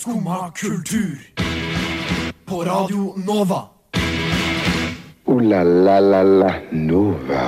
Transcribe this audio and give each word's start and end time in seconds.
Skumma 0.00 0.50
kultur. 0.50 1.18
På 2.44 2.64
Radio 2.64 3.14
Nova. 3.26 3.68
O-la-la-la-la 5.24 6.54
Nova. 6.70 7.42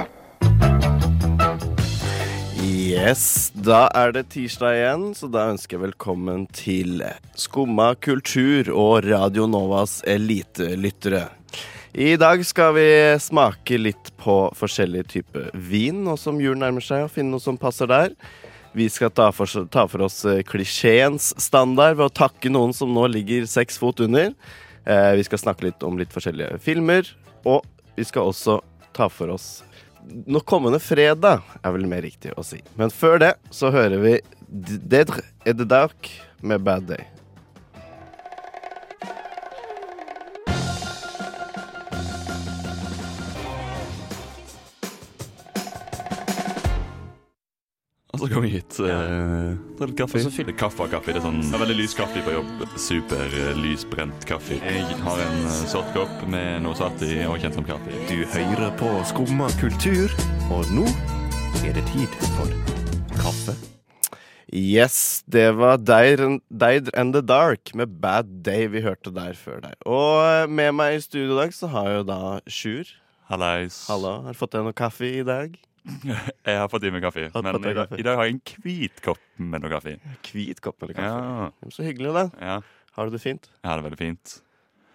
Yes, 2.61 3.49
da 3.55 3.87
er 3.97 4.13
det 4.13 4.27
tirsdag 4.37 4.77
igjen, 4.77 5.09
så 5.17 5.31
da 5.33 5.47
ønsker 5.55 5.79
jeg 5.79 5.85
velkommen 5.87 6.45
til 6.53 7.01
Skumma 7.41 7.95
kultur 7.95 8.69
og 8.69 9.09
Radio 9.09 9.49
Novas 9.49 10.03
elitelyttere. 10.05 11.31
I 11.97 12.19
dag 12.21 12.45
skal 12.45 12.77
vi 12.77 12.89
smake 13.17 13.81
litt 13.81 14.13
på 14.21 14.43
forskjellige 14.61 15.09
typer 15.17 15.49
vin, 15.57 16.05
nå 16.05 16.21
som 16.21 16.45
jul 16.45 16.61
nærmer 16.61 16.85
seg, 16.85 17.09
og 17.09 17.17
finne 17.17 17.33
noe 17.33 17.49
som 17.49 17.57
passer 17.57 17.89
der. 17.89 18.13
Vi 18.73 18.89
skal 18.89 19.11
ta 19.13 19.29
for, 19.37 19.67
ta 19.69 19.87
for 19.89 20.07
oss 20.07 20.23
eh, 20.25 20.41
klisjeens 20.49 21.33
standard 21.41 21.99
ved 21.99 22.09
å 22.09 22.17
takke 22.23 22.53
noen 22.53 22.73
som 22.77 22.93
nå 22.95 23.05
ligger 23.13 23.45
seks 23.51 23.77
fot 23.81 24.01
under. 24.01 24.33
Eh, 24.85 25.11
vi 25.19 25.27
skal 25.29 25.43
snakke 25.43 25.69
litt 25.69 25.85
om 25.85 26.01
litt 26.01 26.15
forskjellige 26.15 26.57
filmer, 26.65 27.09
og 27.45 27.67
vi 27.99 28.07
skal 28.09 28.33
også 28.33 28.61
ta 28.97 29.11
for 29.13 29.35
oss 29.35 29.61
nå 30.27 30.41
kommende 30.41 30.81
fredag, 30.83 31.43
er 31.63 31.75
vel 31.75 31.87
mer 31.87 32.03
riktig 32.03 32.33
å 32.37 32.45
si. 32.47 32.61
Men 32.79 32.91
før 32.91 33.21
det 33.23 33.33
så 33.55 33.71
hører 33.75 34.03
vi 34.03 34.17
Dedre 34.53 35.23
et 35.49 35.63
Dark 35.65 36.11
med 36.45 36.65
Bad 36.67 36.89
Day. 36.91 37.07
Og 48.13 48.21
så 48.21 48.27
kom 48.29 48.45
jeg 48.45 48.59
hit. 48.59 48.77
Uh, 48.77 49.55
ta 49.79 49.87
litt 49.89 49.97
kaffe. 49.97 50.21
Og 50.21 50.27
så 50.27 50.33
fyller 50.35 50.53
kaffe 50.53 50.85
og 50.85 50.93
kaffe. 50.93 51.15
Det 51.15 51.23
er 51.23 51.25
sånn 51.25 51.41
det 51.47 51.57
er 51.57 51.63
veldig 51.63 51.79
lys 51.79 51.95
kaffe 51.97 52.21
på 52.27 52.35
jobb. 52.35 52.67
Super 52.77 53.33
uh, 53.33 53.55
lysbrent 53.57 54.27
kaffe. 54.29 54.59
Jeg 54.61 54.99
har 55.01 55.23
en 55.25 55.41
uh, 55.47 55.55
sort 55.71 55.89
kopp 55.97 56.27
med 56.29 56.61
noe 56.67 56.77
satt 56.77 57.01
i 57.09 57.23
og 57.25 57.41
kjent 57.41 57.57
som 57.57 57.65
kaffe. 57.65 58.03
Du 58.11 58.21
hører 58.35 58.69
på 58.77 58.93
Skumma 59.09 59.49
kultur, 59.63 60.13
og 60.53 60.69
nå 60.77 60.85
er 61.65 61.73
det 61.79 61.87
tid 61.95 62.21
for 62.37 62.53
kaffe. 63.17 63.57
Yes, 64.53 65.25
det 65.25 65.49
var 65.57 65.81
Deir 65.81 66.37
Deid 66.53 66.93
and 66.93 67.17
the 67.17 67.25
Dark 67.25 67.73
med 67.73 67.97
Bad 68.05 68.45
Day 68.45 68.69
vi 68.69 68.85
hørte 68.85 69.09
der 69.09 69.33
før 69.33 69.65
der. 69.65 69.79
Og 69.89 70.21
eh, 70.21 70.45
med 70.53 70.77
meg 70.77 70.99
i 70.99 71.01
studio 71.01 71.33
i 71.33 71.41
dag 71.47 71.57
så 71.57 71.73
har 71.73 71.89
jeg 71.89 72.03
jo 72.03 72.09
da 72.13 72.23
Sjur. 72.45 72.97
Hallais. 73.33 73.87
Hallo, 73.89 74.19
har 74.27 74.37
du 74.37 74.45
fått 74.45 74.53
deg 74.53 74.69
noe 74.69 74.77
kaffe 74.77 75.09
i 75.09 75.25
dag? 75.25 75.57
Jeg 76.47 76.59
har 76.61 76.69
fått 76.71 76.85
i 76.87 76.93
meg 76.95 77.03
kaffe, 77.03 77.25
men 77.35 77.59
i 77.67 77.75
dag, 77.75 77.93
i 77.99 78.05
dag 78.07 78.17
har 78.21 78.29
jeg 78.29 78.37
en 78.37 78.43
hvit 78.63 79.01
kopp 79.03 79.19
med 79.43 79.63
noe 79.65 79.71
kaffe. 79.73 79.97
Hvit 80.31 80.61
kopp 80.63 80.83
eller 80.87 80.95
kaffe? 80.95 81.11
Ja, 81.67 81.71
Så 81.75 81.83
hyggelig, 81.87 82.13
da. 82.15 82.25
ja. 82.39 82.57
Har 82.97 83.09
du 83.09 83.15
det 83.17 83.23
fint? 83.25 83.49
Jeg 83.63 83.69
har 83.71 83.81
det 83.81 83.87
veldig 83.89 83.99
fint. 84.03 84.35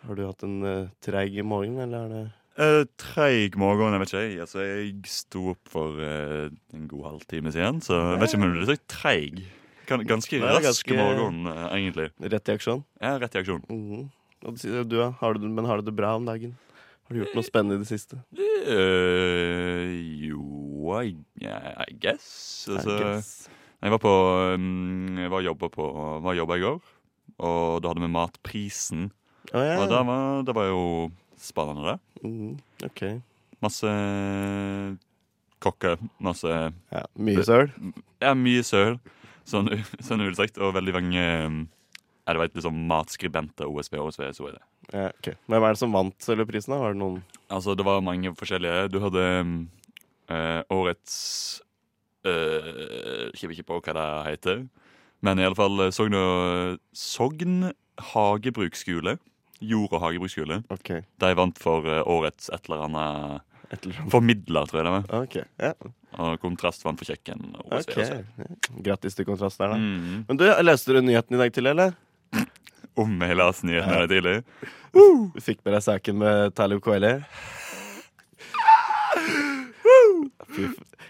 Har 0.08 0.16
du 0.16 0.22
hatt 0.28 0.44
en 0.46 0.58
uh, 0.64 0.90
treig 1.04 1.40
morgen, 1.46 1.80
eller 1.86 2.06
er 2.08 2.14
det 2.16 2.26
Uh, 2.58 2.88
treig 2.98 3.54
morgen, 3.62 3.94
jeg 3.94 4.02
vet 4.02 4.10
ikke. 4.10 4.22
jeg. 4.26 4.38
Altså, 4.42 4.64
jeg 4.66 4.94
sto 5.14 5.42
opp 5.52 5.68
for 5.70 6.00
uh, 6.02 6.48
en 6.74 6.88
god 6.90 7.04
halvtime 7.12 7.52
siden, 7.54 7.84
så 7.86 8.00
jeg 8.16 8.22
vet 8.24 8.32
ikke 8.34 8.40
om 8.48 8.56
du 8.56 8.62
er 8.64 8.70
så 8.72 8.78
treig. 8.90 9.44
Ganske 9.86 10.40
Nei, 10.42 10.48
rask 10.56 10.66
ganske- 10.66 10.98
morgen, 10.98 11.44
uh, 11.46 11.68
egentlig. 11.78 12.08
rett 12.34 12.50
i 12.50 12.56
aksjon? 12.58 12.82
Ja, 12.98 13.12
rett 13.22 13.38
i 13.38 13.44
aksjon. 13.44 13.62
Mhm. 13.70 14.08
Og 14.50 14.58
du, 14.90 14.98
Har 15.20 15.38
du, 15.38 15.46
men 15.50 15.66
har 15.70 15.78
du 15.78 15.86
det 15.92 15.96
bra 16.00 16.16
om 16.18 16.26
dagen? 16.26 16.56
Har 17.06 17.14
du 17.14 17.22
gjort 17.22 17.38
noe 17.38 17.46
spennende 17.46 17.78
i 17.78 17.84
det 17.86 17.92
siste? 17.94 18.18
Uh, 18.34 19.86
jo, 20.26 20.42
I, 21.04 21.14
I 21.44 21.94
guess. 22.02 22.68
Altså, 22.72 22.96
I 22.96 23.04
guess. 23.04 23.32
jeg 23.84 23.94
var 23.94 24.02
på 24.02 24.14
um, 24.56 25.18
Jeg 25.20 25.32
var 25.34 25.46
jobba 25.46 25.70
på 25.74 25.88
var 26.26 26.38
jobba 26.38 26.58
i 26.58 26.64
går, 26.66 26.80
og 27.38 27.82
da 27.84 27.92
hadde 27.92 28.04
vi 28.04 28.12
Matprisen. 28.12 29.10
Oh, 29.54 29.64
ja. 29.64 29.78
Og 29.80 29.92
var, 29.92 30.44
det 30.44 30.56
var 30.56 30.70
jo 30.72 30.84
spennende, 31.40 31.94
det. 31.94 32.26
Mm, 32.26 32.58
OK. 32.90 33.04
Masse 33.64 33.92
kokker, 35.64 35.98
masse 36.22 36.52
Ja, 36.92 37.06
mye 37.18 37.46
søl? 37.46 37.72
Ja, 38.22 38.34
mye 38.38 38.66
søl, 38.66 39.00
sånn, 39.48 39.72
sånn 40.04 40.26
utsagt, 40.28 40.60
og 40.62 40.76
veldig 40.78 40.94
mange 40.94 41.24
Er 41.24 41.56
ja, 42.28 42.34
det 42.36 42.42
var 42.42 42.52
liksom 42.52 42.84
matskribenter, 42.90 43.70
OSB, 43.72 43.98
OSV, 44.04 44.24
så 44.36 44.50
er 44.50 44.58
det. 44.58 44.64
Ja, 44.92 45.08
okay. 45.10 45.36
Hvem 45.48 45.64
er 45.64 45.76
det 45.76 45.80
som 45.80 45.96
vant 45.96 46.16
Sølvprisen? 46.24 46.74
da? 46.74 46.80
Var 46.84 46.96
det 46.96 47.02
noen 47.02 47.22
Altså, 47.48 47.76
det 47.80 47.86
var 47.88 48.04
mange 48.04 48.34
forskjellige. 48.36 48.90
Du 48.92 49.00
hadde 49.00 49.24
eh, 50.30 50.62
årets 50.74 51.16
uh, 52.28 53.32
Kikker 53.34 53.54
ikke 53.56 53.68
på 53.72 53.80
hva 53.86 53.94
det 53.98 54.08
heter. 54.32 54.64
Men 55.26 55.40
i 55.42 55.46
alle 55.48 55.58
fall 55.58 55.80
eh, 55.88 55.94
Sogn 55.96 56.14
og 56.18 56.78
Sogn 56.94 57.72
hagebruksskole. 58.14 59.18
Jord- 59.66 59.94
og 59.98 60.02
hagebruksskole. 60.04 60.60
Okay. 60.70 61.02
De 61.18 61.32
vant 61.40 61.58
for 61.62 61.88
eh, 61.90 62.04
årets 62.06 62.52
et 62.54 62.68
eller 62.70 62.84
annet 62.86 63.42
Et 63.74 63.82
eller 63.84 63.98
annet. 64.00 64.12
Formidler, 64.14 64.68
tror 64.70 64.80
jeg 64.80 64.86
det 64.88 64.92
var. 64.98 65.08
Okay, 65.24 65.48
Ja. 65.60 65.74
Og 66.18 66.38
Kontrast 66.42 66.86
vant 66.86 66.98
for 67.02 67.06
Kjekken. 67.10 67.42
og 67.60 67.74
OSV 67.76 67.90
ok. 67.92 67.98
også. 68.00 68.20
Ja. 68.40 68.46
Grattis 68.86 69.18
til 69.18 69.26
kontrast 69.28 69.60
der, 69.60 69.74
da. 69.74 69.78
Mm. 69.78 70.22
Men 70.30 70.38
du, 70.40 70.46
leste 70.64 70.94
du 70.96 71.02
nyheten 71.04 71.36
i 71.36 71.42
dag 71.42 71.52
tidlig, 71.54 71.74
eller? 71.76 71.98
Om 73.04 73.20
jeg 73.22 73.36
leste 73.38 73.68
nyheten 73.68 73.92
i 73.92 74.00
Ja. 74.00 74.08
tidlig. 74.08 74.38
Du 74.96 75.42
fikk 75.44 75.60
med 75.66 75.76
deg 75.76 75.84
saken 75.84 76.18
med 76.18 76.56
Talib 76.58 76.80
Kweli? 76.82 77.12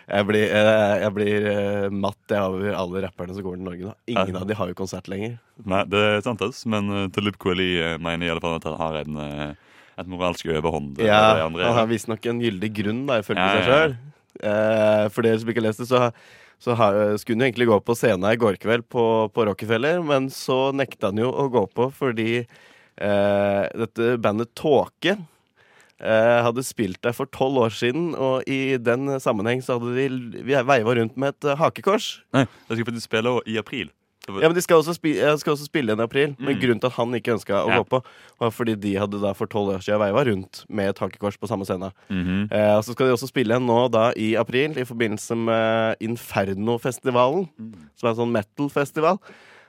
Jeg 0.08 0.24
blir, 0.30 0.46
eh, 0.56 0.94
jeg 1.04 1.14
blir 1.16 1.46
eh, 1.52 1.86
matt 1.92 2.32
av 2.36 2.56
alle 2.56 3.02
rapperne 3.04 3.36
som 3.36 3.44
går 3.44 3.58
til 3.58 3.66
Norge 3.66 3.88
nå. 3.90 3.94
Ingen 4.14 4.38
av 4.40 4.46
de 4.48 4.56
har 4.56 4.72
jo 4.72 4.78
konsert 4.78 5.10
lenger. 5.12 5.38
Nei, 5.68 5.82
det 5.92 6.00
er 6.00 6.22
sant, 6.24 6.44
ass. 6.46 6.64
Men 6.70 6.88
uh, 6.94 7.06
Talib 7.14 7.36
Kweli 7.42 7.74
eh, 7.82 7.98
mener 8.00 8.28
i 8.28 8.32
alle 8.32 8.44
fall 8.44 8.56
at 8.56 8.68
han 8.70 8.78
har 8.80 9.00
en, 9.02 9.20
eh, 9.24 9.78
et 10.00 10.10
moralsk 10.12 10.48
overhånd. 10.54 10.96
over 10.96 11.10
Ja. 11.10 11.44
Han 11.44 11.60
har 11.60 11.90
visstnok 11.92 12.26
en 12.32 12.40
gyldig 12.44 12.72
grunn, 12.82 13.06
da, 13.10 13.20
ifølge 13.24 13.44
Ja, 13.44 13.58
seg 13.58 13.68
sjøl. 13.68 13.98
Eh, 14.38 15.06
for 15.12 15.28
dere 15.28 15.42
som 15.42 15.52
ikke 15.52 15.64
har 15.64 15.68
lest 15.70 15.84
det, 15.84 15.90
så, 15.90 16.06
så 16.62 16.78
har, 16.78 17.00
skulle 17.20 17.38
han 17.38 17.46
jo 17.46 17.50
egentlig 17.52 17.70
gå 17.72 17.80
på 17.86 17.98
scenen 17.98 18.32
i 18.32 18.40
går 18.40 18.60
kveld 18.62 18.88
på, 18.94 19.06
på 19.34 19.48
Rockefeller, 19.50 20.00
men 20.06 20.32
så 20.34 20.70
nekta 20.76 21.12
han 21.12 21.24
jo 21.24 21.32
å 21.34 21.48
gå 21.54 21.66
på 21.74 21.90
fordi 21.98 22.30
eh, 22.44 23.64
dette 23.74 24.14
bandet 24.22 24.54
Tåke 24.58 25.18
eh, 25.18 25.26
hadde 26.00 26.64
spilt 26.64 27.02
der 27.02 27.12
for 27.14 27.26
tolv 27.26 27.58
år 27.58 27.70
siden, 27.74 28.14
og 28.16 28.44
i 28.48 28.78
den 28.78 29.08
sammenheng 29.20 29.64
så 29.66 29.80
hadde 29.80 29.96
de 29.96 30.44
vi 30.46 30.54
veiva 30.54 30.94
rundt 30.96 31.18
med 31.18 31.34
et 31.36 31.46
eh, 31.52 31.56
hakekors. 31.58 32.22
Nei, 32.34 32.46
de 32.70 32.76
skal 32.76 32.86
faktisk 32.92 33.10
spille 33.10 33.40
i 33.48 33.58
april. 33.58 33.90
Var- 34.28 34.42
Ja, 34.44 34.50
men 34.50 34.56
De 34.56 34.62
skal 34.62 34.76
også, 34.82 34.94
spi 34.94 35.14
eh, 35.24 35.38
skal 35.40 35.54
også 35.56 35.66
spille 35.70 35.88
igjen 35.88 36.02
i 36.02 36.04
april, 36.04 36.36
men 36.38 36.56
Mm. 36.58 36.60
grunnen 36.62 36.80
til 36.82 36.88
at 36.88 36.94
han 36.98 37.14
ikke 37.16 37.32
ønska 37.38 37.54
å 37.64 37.70
Ja. 37.70 37.78
gå 37.80 37.88
på, 37.88 38.04
var 38.42 38.50
fordi 38.52 38.76
de 38.78 38.94
hadde 38.96 39.22
da 39.22 39.32
for 39.34 39.48
tolv 39.48 39.72
år 39.74 39.80
siden 39.80 40.02
veiva 40.04 40.26
rundt 40.28 40.66
med 40.70 40.90
et 40.90 41.00
hakekors 41.00 41.38
på 41.40 41.48
samme 41.48 41.64
scene. 41.66 41.94
Mhm. 42.12 42.52
Eh, 42.52 42.76
og 42.76 42.84
så 42.84 42.92
skal 42.92 43.08
de 43.08 43.14
også 43.14 43.30
spille 43.32 43.56
igjen 43.56 43.66
nå 43.66 43.90
da 43.90 44.12
i 44.18 44.36
april 44.36 44.72
i 44.78 44.84
forbindelse 44.84 45.32
med 45.38 45.96
Inferno-festivalen. 46.02 47.48
Som 47.96 48.08
er 48.08 48.10
en 48.12 48.20
sånn 48.20 48.32
metal-festival. 48.36 49.18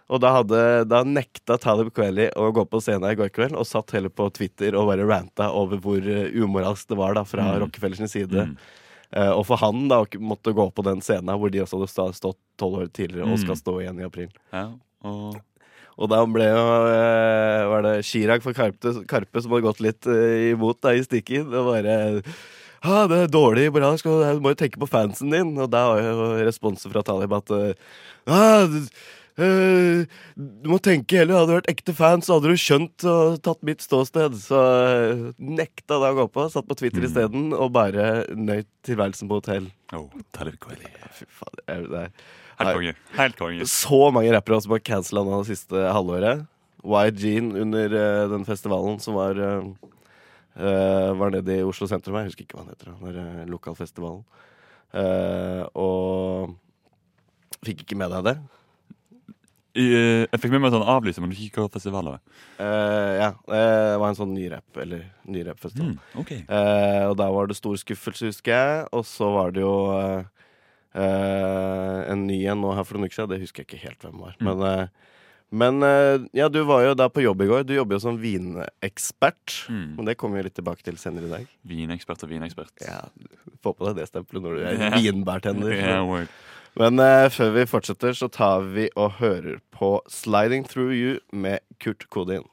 Og 0.09 0.21
da, 0.25 0.31
hadde, 0.39 0.61
da 0.89 1.03
nekta 1.05 1.59
Talib 1.61 1.91
Kweli 1.93 2.31
å 2.33 2.47
gå 2.57 2.63
på 2.65 2.81
scenen 2.81 3.11
i 3.11 3.17
går 3.19 3.29
kveld, 3.35 3.57
og 3.61 3.67
satt 3.69 3.93
heller 3.93 4.09
på 4.09 4.31
Twitter 4.33 4.73
og 4.79 4.89
bare 4.89 5.05
ranta 5.05 5.51
over 5.53 5.81
hvor 5.85 6.01
eh, 6.01 6.31
umoralsk 6.33 6.89
det 6.89 6.97
var 6.97 7.13
da 7.19 7.27
fra 7.29 7.45
Mm. 7.51 7.59
Rockefellers 7.67 8.01
side. 8.13 8.33
Mm. 8.33 8.57
Uh, 9.09 9.33
og 9.39 9.47
for 9.49 9.57
han 9.61 9.87
da 9.89 10.03
å 10.05 10.09
måtte 10.21 10.53
gå 10.53 10.65
på 10.77 10.83
den 10.85 10.99
scenen 11.01 11.33
hvor 11.41 11.49
de 11.53 11.63
også 11.65 11.79
hadde 11.81 12.17
stått 12.17 12.37
tolv 12.61 12.83
år 12.83 12.91
tidligere 12.93 13.25
og 13.25 13.37
Mm. 13.39 13.43
skal 13.45 13.57
stå 13.61 13.77
igjen 13.81 14.01
i 14.01 14.05
april. 14.09 14.29
Ja, 14.53 14.67
og 15.05 15.39
Og 15.99 16.07
da 16.13 16.21
ble 16.31 16.45
jo 16.47 16.65
eh, 16.95 17.65
Var 17.67 17.83
det 17.83 17.95
Chirag 18.07 18.43
for 18.45 18.55
Karpe, 18.55 18.93
Karpe 19.11 19.41
som 19.43 19.51
hadde 19.51 19.65
gått 19.67 19.81
litt 19.83 20.07
eh, 20.07 20.53
imot 20.53 20.79
da 20.81 20.93
i 20.95 21.01
stikket. 21.03 21.49
Det 21.51 21.63
var 21.67 21.89
ah, 22.85 23.07
det 23.11 23.17
er 23.25 23.33
dårlig 23.33 23.73
moralsk, 23.75 24.07
og 24.07 24.23
du 24.23 24.41
må 24.45 24.53
jo 24.55 24.61
tenke 24.61 24.79
på 24.79 24.87
fansen 24.87 25.33
din. 25.35 25.51
Og 25.59 25.67
da 25.73 25.89
var 25.91 26.01
jo 26.05 26.29
responsen 26.47 26.93
fra 26.93 27.03
Talib 27.03 27.33
at 27.35 27.51
ah, 28.31 28.69
du, 29.39 29.45
eh, 29.45 30.07
du 30.35 30.69
må 30.71 30.81
tenke 30.83 31.21
heller, 31.21 31.39
hadde 31.39 31.53
du 31.53 31.57
vært 31.61 31.71
ekte 31.71 31.95
fan, 31.95 32.23
så 32.25 32.37
hadde 32.37 32.51
du 32.51 32.59
skjønt 32.59 33.05
og 33.07 33.37
tatt 33.47 33.63
mitt 33.67 33.85
ståsted. 33.85 34.35
Så 34.43 34.59
uh, 34.59 35.29
nekta 35.39 36.01
det 36.03 36.11
å 36.11 36.17
gå 36.19 36.27
på, 36.35 36.47
satt 36.51 36.67
på 36.67 36.77
Twitter 36.79 37.05
Mm. 37.05 37.07
isteden, 37.07 37.45
og 37.55 37.71
bare 37.77 38.27
nøyt 38.35 38.67
tilværelsen 38.87 39.31
på 39.31 39.39
hotell. 39.39 39.71
oh. 39.95 40.09
Fy 41.15 41.25
faen, 41.31 41.55
det 41.55 41.65
er, 41.69 41.83
det 41.87 41.91
der. 41.95 42.11
Helt 42.59 42.75
konge. 42.75 42.95
Helt 43.15 43.39
konge. 43.39 43.67
så 43.71 44.11
mange 44.11 44.33
rappere 44.35 44.61
som 44.61 44.75
har 44.75 44.83
cancela 44.83 45.23
nå 45.23 45.43
det 45.45 45.53
siste 45.55 45.87
halvåret. 45.95 46.47
Jean 47.15 47.53
under 47.55 47.95
uh, 47.95 48.31
den 48.35 48.45
festivalen 48.49 48.99
som 49.01 49.15
var 49.15 49.39
Var 50.59 51.31
nede 51.31 51.61
i 51.61 51.63
Oslo 51.63 51.87
sentrum. 51.87 52.17
Jeg 52.19 52.33
husker 52.33 52.43
ikke 52.43 52.57
hva 52.59 52.65
den 52.67 52.75
heter. 52.75 52.91
Den 52.99 53.15
der, 53.15 53.47
lokalfestivalen. 53.47 54.25
Og 55.79 56.57
fikk 57.63 57.85
ikke 57.85 57.99
med 58.01 58.11
deg 58.11 58.25
det. 58.27 58.58
Eh, 59.79 60.25
jeg 60.25 60.41
fikk 60.43 60.55
med 60.55 60.65
meg 60.65 60.73
en 60.73 60.79
sånn 60.79 60.89
avlyser, 60.91 61.23
men 61.23 61.37
ikke 61.37 61.63
hva 61.63 61.71
festival 61.71 62.09
det 62.09 62.17
var. 62.17 62.41
Uh, 62.59 63.13
ja, 63.19 63.29
eh, 63.47 63.85
det 63.93 64.01
var 64.03 64.09
en 64.11 64.19
sånn 64.19 64.35
nyrapp, 64.35 64.81
eller 64.83 65.05
nyrappfestival. 65.31 65.93
Mm, 65.95 66.19
ok. 66.25 66.33
uh, 66.49 67.05
og 67.13 67.15
da 67.21 67.29
var 67.37 67.47
det 67.51 67.59
stor 67.61 67.79
skuffelse, 67.79 68.33
husker 68.33 68.57
jeg. 68.57 68.83
Og 68.99 69.07
så 69.07 69.31
var 69.37 69.55
det 69.55 69.63
jo 69.63 69.77
uh, 69.95 70.27
eh, 70.99 72.13
en 72.13 72.27
ny 72.27 72.41
en 72.49 72.61
nå 72.63 72.73
her 72.77 72.87
for 72.87 72.99
noen 72.99 73.09
uker 73.09 73.21
siden. 73.21 73.35
Det 73.35 73.43
husker 73.45 73.65
jeg 73.65 73.71
ikke 73.71 73.85
helt 73.87 74.07
hvem 74.07 74.25
var. 74.25 74.37
Mm. 74.41 74.51
Men, 74.51 74.67
eh, 74.69 75.15
Men 75.51 75.83
eh, 75.83 76.27
ja, 76.37 76.51
du 76.53 76.61
var 76.69 76.83
jo 76.85 76.93
da 76.93 77.07
på 77.09 77.23
jobb 77.25 77.41
i 77.41 77.47
går. 77.49 77.63
Du 77.65 77.73
jobber 77.73 77.97
jo 77.97 78.03
som 78.05 78.19
vinekspert. 78.21 79.55
Mm. 79.73 79.95
Men 79.97 80.11
det 80.11 80.19
kommer 80.21 80.37
vi 80.37 80.43
litt 80.45 80.59
tilbake 80.59 80.85
til 80.85 80.99
senere 81.01 81.25
i 81.25 81.33
dag. 81.33 81.55
Vinekspert 81.65 82.25
og 82.27 82.29
vinekspert. 82.35 82.75
Ja, 82.85 83.07
Få 83.65 83.73
på 83.73 83.89
deg 83.89 83.97
det 83.97 84.11
stempelet 84.11 84.45
når 84.45 84.59
du 84.59 84.67
er 84.69 84.99
vinbærtender. 85.01 85.73
Word. 86.05 86.29
Men 86.79 87.01
uh, 87.03 87.27
før 87.35 87.51
vi 87.57 87.65
fortsetter, 87.67 88.13
så 88.15 88.29
tar 88.31 88.61
vi 88.75 88.87
og 88.95 89.17
hører 89.19 89.59
på 89.75 89.99
'Sliding 90.07 90.69
Through 90.69 90.95
You' 90.95 91.19
med 91.33 91.59
Kurt 91.83 92.07
Kodin. 92.11 92.47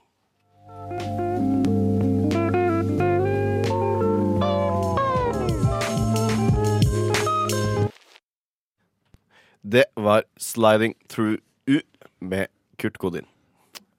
Det 9.64 9.86
var 9.96 10.24
'Sliding 10.38 10.96
Through 11.10 11.38
You' 11.70 11.82
med 12.22 12.46
Kurt 12.80 12.98
Kodin. 12.98 13.26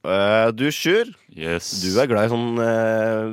Uh, 0.05 0.51
du, 0.55 0.71
Sjur, 0.71 1.05
Yes. 1.39 1.71
du 1.83 2.01
er 2.01 2.07
glad 2.07 2.27
i 2.27 2.31
sånne 2.31 2.67
uh, 2.67 3.31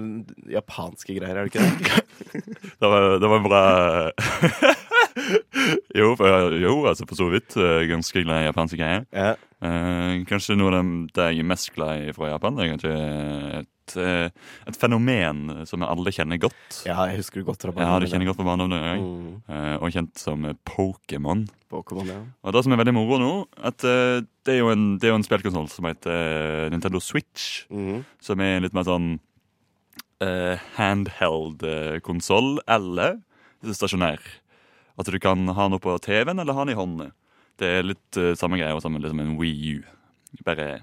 japanske 0.49 1.13
greier, 1.13 1.37
er 1.37 1.45
du 1.45 1.51
ikke 1.53 1.61
det? 1.61 2.05
Det 2.81 2.89
var, 2.89 3.19
det 3.21 3.29
var 3.29 3.43
bra 3.45 3.61
jo, 5.99 6.13
for, 6.19 6.55
jo, 6.57 6.75
altså 6.89 7.07
for 7.09 7.19
så 7.19 7.29
vidt 7.33 7.57
eh, 7.59 7.85
ganske 7.89 8.23
glad 8.25 8.43
i 8.43 8.47
japanske 8.47 8.79
greier. 8.79 9.05
Ja. 9.13 9.33
Eh, 9.63 10.23
kanskje 10.27 10.57
noe 10.59 10.71
av 10.71 10.79
dem, 10.79 10.91
det 11.15 11.29
jeg 11.31 11.43
er 11.43 11.47
mest 11.47 11.71
glad 11.75 12.03
i 12.03 12.15
fra 12.15 12.33
Japan, 12.33 12.57
det 12.57 12.65
er 12.65 12.71
kanskje 12.73 12.93
et, 13.61 13.95
eh, 14.01 14.53
et 14.67 14.79
fenomen 14.79 15.65
som 15.69 15.85
alle 15.87 16.13
kjenner 16.15 16.41
godt. 16.41 16.83
ja, 16.87 16.97
jeg 17.09 17.21
husker 17.21 17.41
det 17.41 17.47
godt 17.47 17.67
fra 17.67 17.75
Ja, 17.77 17.99
du 17.99 18.07
kjenner 18.09 18.27
godt 18.27 18.41
fra 18.41 18.47
barndommen. 18.49 19.03
Mm. 19.03 19.35
Eh, 19.47 19.75
og 19.79 19.93
kjent 19.95 20.19
som 20.19 20.47
Pokémon. 20.67 21.45
Pokémon, 21.71 22.09
ja. 22.11 22.21
Og 22.43 22.53
det 22.53 22.63
som 22.65 22.75
er 22.75 22.81
veldig 22.83 22.95
moro 22.97 23.19
nå, 23.21 23.33
at 23.63 23.85
eh, 23.87 24.23
det 24.43 24.57
er 24.57 24.63
jo 24.63 24.71
en, 24.73 24.97
det 24.99 25.07
er 25.07 25.15
jo 25.15 25.21
en 25.21 25.27
spillkonsoll 25.29 25.69
som 25.71 25.87
heter 25.87 26.11
eh, 26.11 26.71
Nintendo 26.73 26.99
Switch. 26.99 27.67
mm. 27.71 28.03
Som 28.23 28.43
er 28.43 28.59
litt 28.63 28.75
mer 28.75 28.87
sånn 28.87 29.13
eh, 30.23 30.59
handheld 30.77 31.63
uh, 31.63 31.99
konsoll, 32.03 32.57
eller 32.67 33.21
stasjonær. 33.63 34.19
At 34.99 35.09
du 35.09 35.19
kan 35.19 35.47
ha 35.49 35.67
den 35.69 35.81
på 35.81 35.97
TV-en 36.05 36.39
eller 36.39 36.53
ha 36.53 36.65
den 36.65 36.73
i 36.75 36.79
hånda. 36.79 37.11
Det 37.59 37.69
er 37.79 37.85
litt 37.85 38.17
uh, 38.19 38.33
samme 38.37 38.57
greia 38.61 38.79
som 38.81 38.97
liksom 38.97 39.21
en 39.23 39.35
Wii 39.39 39.77
U. 39.77 39.83
Bare 40.45 40.81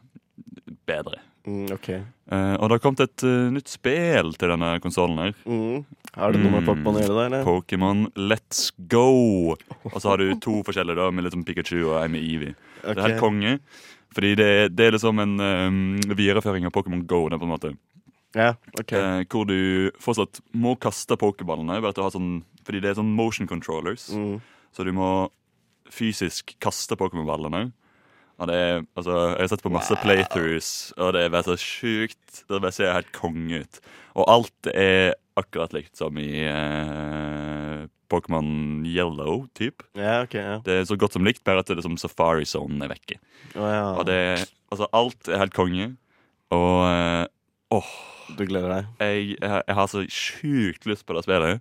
bedre. 0.87 1.21
Mm, 1.47 1.71
ok. 1.73 1.89
uh, 2.33 2.55
og 2.61 2.67
det 2.69 2.75
har 2.77 2.83
kommet 2.85 3.01
et 3.07 3.25
uh, 3.25 3.49
nytt 3.55 3.71
spill 3.73 4.35
til 4.39 4.53
denne 4.53 4.75
konsollen 4.85 5.23
her. 5.23 5.33
Mm. 5.49 5.85
Er 6.17 6.35
det 6.35 6.43
noe 6.43 6.53
med 6.57 6.67
Mm. 6.67 6.83
Pokémon 6.85 7.31
da? 7.31 7.43
Pokémon 7.47 8.03
Let's 8.19 8.73
Go. 8.91 9.55
Og 9.93 9.97
så 10.03 10.11
har 10.11 10.19
du 10.19 10.35
to 10.43 10.59
forskjellige, 10.67 10.99
da, 10.99 11.11
med 11.15 11.31
sånn 11.33 11.47
Pikachu 11.47 11.79
og 11.85 12.01
ei 12.03 12.09
med 12.11 12.27
Eevee. 12.27 12.55
Det 12.83 12.97
er 12.97 13.07
helt 13.07 13.23
konge. 13.23 13.59
Fordi 14.11 14.33
det, 14.35 14.51
det 14.75 14.89
er 14.89 14.97
liksom 14.97 15.21
en 15.23 15.37
um, 15.39 15.77
videreføring 16.19 16.67
av 16.67 16.75
Pokémon 16.75 17.05
Go. 17.07 17.29
Det, 17.31 17.39
på 17.39 17.47
en 17.47 17.53
måte. 17.55 17.71
Ja, 18.37 18.55
ok. 18.79 18.95
Eh, 18.95 19.25
hvor 19.31 19.47
du 19.49 19.91
fortsatt 20.03 20.41
må 20.55 20.77
kaste 20.79 21.17
pokerballene, 21.19 21.81
sånn, 21.99 22.41
fordi 22.67 22.83
det 22.85 22.93
er 22.93 22.99
sånn 23.01 23.13
motion 23.17 23.51
controllers. 23.51 24.09
Mm. 24.15 24.39
Så 24.75 24.87
du 24.87 24.93
må 24.95 25.11
fysisk 25.91 26.55
kaste 26.63 26.99
pokémonballene. 26.99 27.71
Det 28.41 28.57
er, 28.57 28.85
altså, 28.97 29.17
jeg 29.35 29.43
har 29.43 29.49
sett 29.53 29.65
på 29.67 29.73
masse 29.73 29.97
playthroughs, 30.01 30.69
og 30.97 31.13
det 31.13 31.27
er 31.29 31.43
så 31.45 31.59
sjukt. 31.61 32.45
Det 32.49 32.61
bare 32.63 32.73
ser 32.73 32.95
helt 32.95 33.11
konge 33.13 33.65
ut. 33.67 33.81
Og 34.17 34.31
alt 34.33 34.71
er 34.73 35.19
akkurat 35.41 35.75
likt 35.77 36.01
som 36.01 36.17
i 36.21 36.47
eh, 36.49 37.83
Pokémon 38.11 38.81
Yellow, 38.89 39.45
typ. 39.59 39.85
Ja, 39.99 40.23
ok, 40.25 40.39
ja. 40.39 40.57
Det 40.65 40.79
er 40.79 40.89
så 40.89 40.97
godt 41.01 41.19
som 41.19 41.27
likt, 41.27 41.43
bare 41.45 41.61
at 41.61 41.69
det 41.69 41.83
er 41.83 41.85
som 41.85 41.99
Safari 42.01 42.49
Zone 42.49 42.81
er 42.87 42.95
vekke. 42.95 43.21
Oh, 43.53 43.69
ja. 43.69 43.85
Og 43.93 44.09
det, 44.09 44.23
altså, 44.73 44.89
alt 44.97 45.29
er 45.29 45.43
helt 45.45 45.57
konge. 45.57 45.91
Og 46.57 46.73
eh, 46.89 47.27
åh, 47.71 47.91
Du 48.37 48.45
gleder 48.47 48.69
deg? 48.77 48.91
jeg, 49.01 49.37
jeg, 49.41 49.63
jeg 49.67 49.75
har 49.79 49.87
så 49.91 50.05
sjukt 50.07 50.87
lyst 50.87 51.07
på 51.07 51.17
det 51.17 51.25
spillet. 51.27 51.61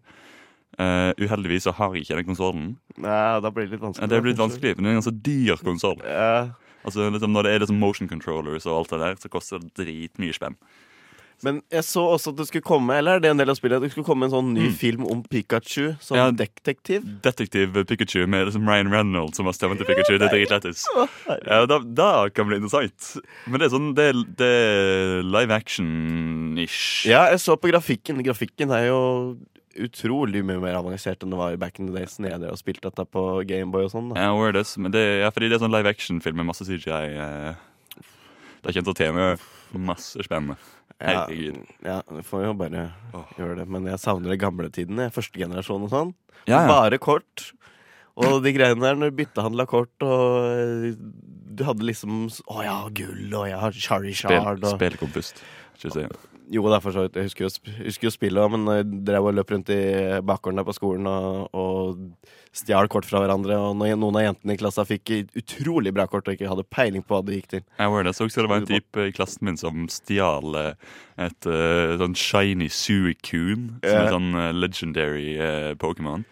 Uh, 0.79 1.11
uheldigvis 1.19 1.65
så 1.67 1.73
har 1.75 1.95
jeg 1.95 2.06
ikke 2.06 2.19
den 2.21 2.27
konsollen. 2.29 2.67
Da 2.95 3.50
blir 3.51 3.65
det 3.67 3.73
litt 3.75 3.83
vanskelig. 3.83 4.07
Det 4.07 4.19
blir 4.21 4.31
blitt 4.31 4.39
vanskelig, 4.44 4.75
men 4.77 4.85
det 4.85 4.89
er 4.91 4.94
en 4.95 5.01
ganske 5.01 5.17
dyr 5.25 5.63
konsoll. 5.65 5.97
Ja. 6.06 6.51
Altså, 6.88 7.09
liksom, 7.11 7.33
når 7.35 7.44
det 7.44 7.51
er 7.51 7.63
liksom 7.65 7.81
motion 7.81 8.07
controllers 8.07 8.67
og 8.69 8.77
alt 8.77 8.94
det 8.94 9.00
der, 9.01 9.17
så 9.19 9.31
koster 9.33 9.59
det 9.59 9.73
dritmye 9.75 10.35
spenn. 10.38 10.56
Men 11.44 11.62
jeg 11.71 11.83
så 11.88 12.01
også 12.18 12.33
at 12.33 12.36
det 12.41 12.47
skulle 12.50 12.65
komme 12.68 12.91
Eller 13.00 13.15
er 13.15 13.19
det 13.24 13.30
en 13.31 13.38
del 13.39 13.50
av 13.50 13.56
spillet? 13.56 13.77
At 13.80 13.83
det 13.86 13.91
skulle 13.94 14.06
komme 14.07 14.25
en 14.27 14.31
sånn 14.33 14.50
ny 14.53 14.65
Mm. 14.69 14.74
film 14.75 15.06
om 15.07 15.24
Pikachu 15.24 15.95
som 16.01 16.18
Ja. 16.18 16.31
detektiv? 16.31 17.06
Detektiv 17.21 17.74
Pikachu 17.88 18.27
med 18.27 18.47
liksom 18.47 18.68
Ryan 18.68 18.91
Reynolds 18.91 19.38
som 19.38 19.45
har 19.45 19.53
stemmen 19.53 19.77
til 19.77 19.86
Pikachu. 19.88 20.18
Det 20.19 20.27
er 20.27 20.36
dritlættis. 20.36 20.83
Ja, 21.47 21.65
da, 21.65 21.80
da 21.80 22.30
kan 22.30 22.47
bli 22.47 22.57
interessant. 22.59 23.21
Men 23.47 23.59
det 23.59 23.71
er 23.71 23.75
sånn, 23.77 23.94
det 23.95 24.09
det 24.36 24.50
er 24.50 25.24
live 25.24 25.51
action-ish. 25.51 27.06
Ja, 27.07 27.30
jeg 27.31 27.39
så 27.39 27.56
på 27.59 27.69
grafikken. 27.71 28.21
Grafikken 28.24 28.71
er 28.75 28.88
jo 28.89 29.38
utrolig 29.80 30.42
mye 30.44 30.59
mer 30.59 30.75
avansert 30.75 31.21
enn 31.24 31.30
det 31.31 31.38
var 31.39 31.53
i 31.53 31.59
back 31.62 31.80
in 31.80 31.88
the 31.88 31.94
days 31.95 32.18
når 32.19 32.31
jeg 32.33 32.39
drev 32.42 32.51
og 32.51 32.59
spilte 32.59 32.89
dette 32.89 33.06
på 33.13 33.24
Gameboy 33.47 33.85
og 33.85 33.92
sånn. 33.94 34.09
Ja, 34.15 34.33
Ja, 34.35 34.50
it 34.50 34.56
is. 34.59 34.77
Men 34.77 34.92
det, 34.92 35.21
ja, 35.21 35.30
fordi 35.31 35.47
det 35.50 35.53
er 35.62 35.63
sånn 35.65 35.71
live 35.71 35.88
action-film 35.88 36.35
med 36.42 36.45
masse 36.50 36.65
CGI. 36.68 37.15
Eh, 37.15 37.56
det 38.63 38.75
er 38.75 38.81
kjent 38.81 38.92
å 38.92 38.95
tema 38.97 39.38
masse 39.74 40.19
spennende. 40.25 40.57
Ja, 41.00 41.24
Herregud. 41.25 41.62
ja, 41.86 42.01
vi 42.12 42.24
får 42.28 42.44
jo 42.44 42.56
bare 42.60 42.90
oh. 43.16 43.30
gjøre 43.40 43.62
det. 43.62 43.68
Men 43.72 43.88
jeg 43.88 44.01
savner 44.04 44.34
de 44.34 44.40
gamle 44.42 44.68
tidene. 44.75 45.07
Første 45.16 45.40
generasjon 45.40 45.86
og 45.88 45.94
sånn. 45.94 46.12
Ja, 46.44 46.66
ja. 46.66 46.68
Bare 46.68 47.00
kort. 47.01 47.54
Og 48.19 48.42
de 48.44 48.51
greiene 48.51 48.84
der 48.84 48.98
når 49.00 49.13
du 49.13 49.19
byttehandla 49.22 49.63
kort, 49.69 49.94
og 50.04 50.98
du 51.56 51.63
hadde 51.63 51.88
liksom 51.88 52.25
Å, 52.28 52.57
ja, 52.66 52.74
har 52.84 52.92
gull, 52.98 53.30
og 53.31 53.46
jeg 53.48 53.62
har 53.62 53.80
Shard 53.80 54.10
Spel, 54.12 54.50
og 54.60 54.68
spill 54.75 54.98
Jo, 56.50 56.63
det 56.66 56.80
er 56.80 56.81
for 56.81 56.96
så 56.96 57.04
vidt. 57.06 57.18
Jeg 57.19 57.30
husker 57.30 57.46
jo, 57.46 57.74
husker 57.86 58.07
jo 58.07 58.12
spillet, 58.13 58.51
men 58.56 58.63
jeg 58.74 58.86
drev 59.06 59.28
og 59.30 59.36
løp 59.38 59.51
rundt 59.54 59.69
i 59.69 59.81
bakgården 60.25 60.57
der 60.57 60.66
på 60.66 60.74
skolen 60.74 61.06
og, 61.10 61.54
og 61.54 62.00
stjal 62.57 62.90
kort 62.90 63.06
fra 63.06 63.22
hverandre, 63.22 63.54
og 63.62 63.75
når 63.78 63.94
noen 64.01 64.18
av 64.18 64.25
jentene 64.25 64.56
i 64.56 64.60
klassa 64.60 64.86
fikk 64.90 65.12
utrolig 65.38 65.94
bra 65.94 66.07
kort 66.10 66.25
og 66.25 66.34
ikke 66.34 66.50
hadde 66.50 66.66
peiling 66.74 67.06
på 67.06 67.13
hva 67.13 67.22
det 67.28 67.38
gikk 67.38 67.51
til. 67.54 67.63
Jeg 67.78 67.94
var 67.94 68.07
det. 68.07 68.16
Så 68.18 68.25
også 68.25 68.46
det 68.46 68.50
var 68.50 68.63
en 68.63 68.69
type 68.72 69.06
i 69.06 69.13
klassen 69.13 69.46
min 69.46 69.60
som 69.62 69.86
stjal 69.94 70.57
eh, 70.57 70.96
et 71.28 71.50
eh, 71.54 71.94
sånn 72.01 72.18
shiny 72.18 72.72
Suicune, 72.74 73.78
som 73.86 74.00
er 74.02 74.13
sånn 74.16 74.31
eh, 74.34 74.50
legendary 74.57 75.30
eh, 75.38 75.72
Pokémon. 75.78 76.25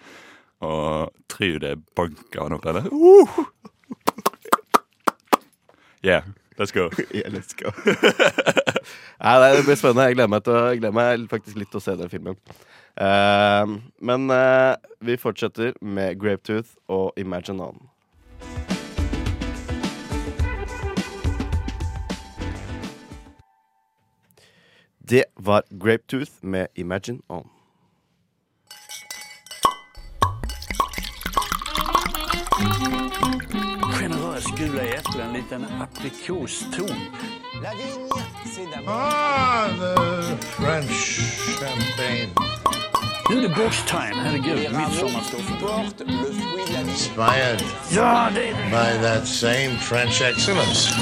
Og 0.66 1.14
tror 1.30 1.62
det 1.62 1.76
banka 1.94 2.48
han 2.48 2.58
opp, 2.58 2.66
eller? 2.66 2.90
Uh! 2.90 3.44
Yeah, 6.06 6.22
let's 6.58 6.72
go. 6.72 6.90
Yeah, 7.14 7.30
let's 7.30 7.54
go. 7.54 7.72
Nei, 9.22 9.56
det 9.56 9.66
blir 9.66 9.76
spennende. 9.80 10.08
Jeg 10.10 10.16
gleder 10.18 10.32
meg, 10.32 10.48
å- 10.48 10.64
jeg 10.72 10.82
gleder 10.82 10.96
meg 10.98 11.28
faktisk 11.32 11.58
litt 11.60 11.72
til 11.74 11.82
å 11.82 11.84
se 11.84 11.96
den 12.00 12.10
filmen. 12.14 12.38
Uh, 12.98 13.78
men 14.02 14.30
uh, 14.34 14.74
vi 15.06 15.18
fortsetter 15.22 15.74
med 15.82 16.18
Grapetooth 16.22 16.76
og 16.90 17.14
Imagine 17.22 17.62
On. 17.72 17.84
Det 25.10 25.24
var 25.36 25.62
Grapetooth 25.84 26.32
med 26.42 26.68
Imagine 26.76 27.20
On. 27.30 27.50
Gula 34.56 34.82
äpplen, 34.84 35.28
en 35.28 35.34
liten 35.34 35.66
aprikoston. 35.82 36.90
Ah, 38.88 39.68
the 39.68 40.38
French 40.42 41.20
champagne. 41.60 42.30
Nå 43.30 43.36
er 43.38 43.42
det 43.42 43.50
box-time, 43.58 44.16
herregud. 44.24 44.60
Midsommarstånd. 44.72 46.04
Inspired 46.80 47.64
Ja, 47.92 48.30
det 48.36 48.42
det. 48.42 48.70
by 48.72 49.02
that 49.04 49.28
same 49.28 49.78
French 49.80 50.22
excellence. 50.22 50.94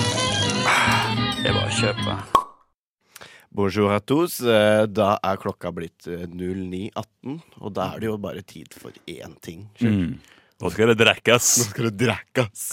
Det 1.44 1.52
var 1.54 1.68
å 1.68 1.70
kjøpe. 1.70 2.02
köpa. 2.02 2.18
Bonjour 3.52 3.92
à 3.92 4.00
tous. 4.00 4.42
Eh, 4.42 4.86
Da 4.88 5.20
er 5.24 5.38
klokka 5.38 5.72
blitt 5.72 6.08
eh, 6.08 6.26
09.18, 6.28 7.40
og 7.62 7.74
da 7.74 7.92
er 7.94 8.00
det 8.00 8.06
jo 8.08 8.18
bare 8.18 8.42
tid 8.42 8.74
for 8.74 8.92
én 9.08 9.36
ting. 9.42 9.70
Mm. 9.80 10.20
Nå 10.62 10.70
skal 10.72 10.88
det 10.88 10.98
drekkes. 10.98 11.58
Nå 11.58 11.64
skal 11.70 11.84
det 11.92 11.98
drikkes. 12.08 12.70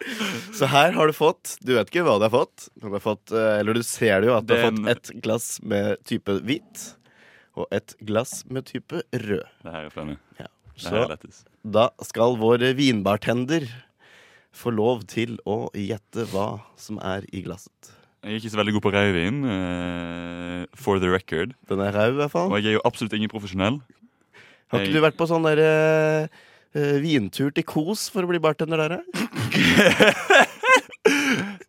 Så 0.58 0.68
her 0.70 0.94
har 0.96 1.10
du 1.10 1.12
fått 1.16 1.58
Du 1.60 1.74
vet 1.76 1.90
ikke 1.90 2.04
hva 2.06 2.16
du 2.20 2.24
har 2.24 2.32
fått. 2.32 2.70
Du 2.80 2.88
har 2.88 3.02
fått 3.04 3.34
eh, 3.36 3.58
eller 3.60 3.76
du 3.76 3.84
ser 3.86 4.22
det 4.22 4.30
jo 4.30 4.38
at 4.38 4.48
du 4.48 4.54
har 4.56 4.64
er 4.64 4.72
fått 4.72 4.90
et 4.94 5.12
glass 5.24 5.52
med 5.62 6.00
type 6.08 6.40
hvit 6.46 6.86
og 7.58 7.66
et 7.74 7.94
glass 8.06 8.40
med 8.48 8.64
type 8.70 9.02
rød. 9.12 9.46
Det 9.64 9.72
her 9.74 9.88
er 9.88 9.92
funny. 9.92 10.16
Ja. 10.38 10.48
Så 10.80 11.04
da 11.60 11.90
skal 12.06 12.38
vår 12.40 12.62
vinbartender 12.78 13.66
få 14.56 14.72
lov 14.72 15.02
til 15.10 15.36
å 15.44 15.66
gjette 15.76 16.24
hva 16.32 16.62
som 16.80 17.00
er 17.04 17.26
i 17.34 17.42
glasset. 17.44 17.92
Jeg 18.20 18.32
er 18.32 18.40
ikke 18.40 18.52
så 18.52 18.60
veldig 18.60 18.74
god 18.76 18.84
på 18.84 18.92
rødvin, 18.94 19.44
Uh, 19.50 20.66
for 20.76 21.00
the 21.00 21.08
record. 21.08 21.54
Den 21.70 21.80
er 21.80 21.94
rød, 21.96 22.14
i 22.14 22.20
hvert 22.20 22.32
fall. 22.32 22.50
Og 22.52 22.60
jeg 22.60 22.74
er 22.74 22.78
jo 22.78 22.84
absolutt 22.84 23.14
ingen 23.16 23.32
profesjonell. 23.32 23.80
Har 24.70 24.84
ikke 24.84 24.98
du 24.98 25.02
vært 25.02 25.18
på 25.18 25.26
sånn 25.26 25.46
der 25.48 25.60
eh, 25.64 26.42
vintur 27.02 27.50
til 27.54 27.64
Kos 27.66 28.08
for 28.12 28.22
å 28.26 28.30
bli 28.30 28.38
bartender 28.42 28.78
der? 28.78 28.92
eh? 29.00 29.04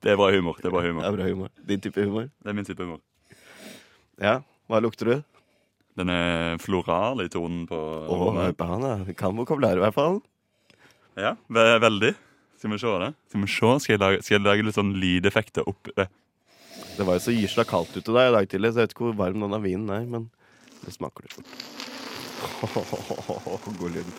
Det 0.01 0.09
er 0.11 0.17
bra 0.17 0.31
humor. 0.33 0.57
Det 0.57 0.65
er 0.69 0.73
bra 0.73 0.81
Det 0.81 0.89
humor. 0.91 1.03
er 1.05 1.15
bra 1.17 1.27
humor. 1.29 1.49
Din 1.67 1.81
type 1.81 2.01
humor. 2.01 2.29
Det 2.41 2.49
er 2.49 2.55
min 2.57 2.65
type 2.65 2.81
humor. 2.83 2.99
Ja. 4.21 4.39
Hva 4.69 4.79
lukter 4.81 5.05
du? 5.11 5.15
Den 5.99 6.09
er 6.09 6.57
floral 6.63 7.21
i 7.25 7.29
tonen 7.29 7.65
på 7.69 7.75
Å, 7.75 8.53
på 8.57 8.67
han, 8.69 8.81
ja. 8.87 9.13
Kan 9.17 9.37
i 9.37 9.45
hvert 9.45 9.93
fall. 9.97 10.21
Ja, 11.19 11.35
ve 11.51 11.65
veldig. 11.83 12.13
Skal 12.61 12.71
vi 12.71 12.77
se 12.81 12.93
det? 13.03 13.11
Skal 13.29 13.41
vi 13.41 13.47
se? 13.51 13.71
Skal 13.83 13.93
jeg 13.95 13.99
lage, 14.01 14.21
skal 14.23 14.37
jeg 14.37 14.45
lage 14.45 14.65
litt 14.65 14.77
sånn 14.77 14.93
lydeffekter 15.01 15.67
opp 15.67 15.89
det? 15.97 16.07
Det 16.97 17.05
var 17.07 17.17
jo 17.17 17.23
så 17.25 17.33
gysla 17.33 17.65
kaldt 17.67 17.95
ute 17.97 18.13
der 18.13 18.29
i 18.29 18.35
dag 18.35 18.47
tidlig, 18.51 18.71
så 18.73 18.81
jeg 18.81 18.87
vet 18.89 18.95
ikke 18.95 19.07
hvor 19.09 19.17
varm 19.19 19.41
denne 19.43 19.59
vinen 19.63 19.89
er, 19.93 20.05
men 20.09 20.29
det 20.85 20.93
smaker 20.95 21.25
litt. 21.25 21.37
God 23.81 23.95
lyd. 23.95 24.09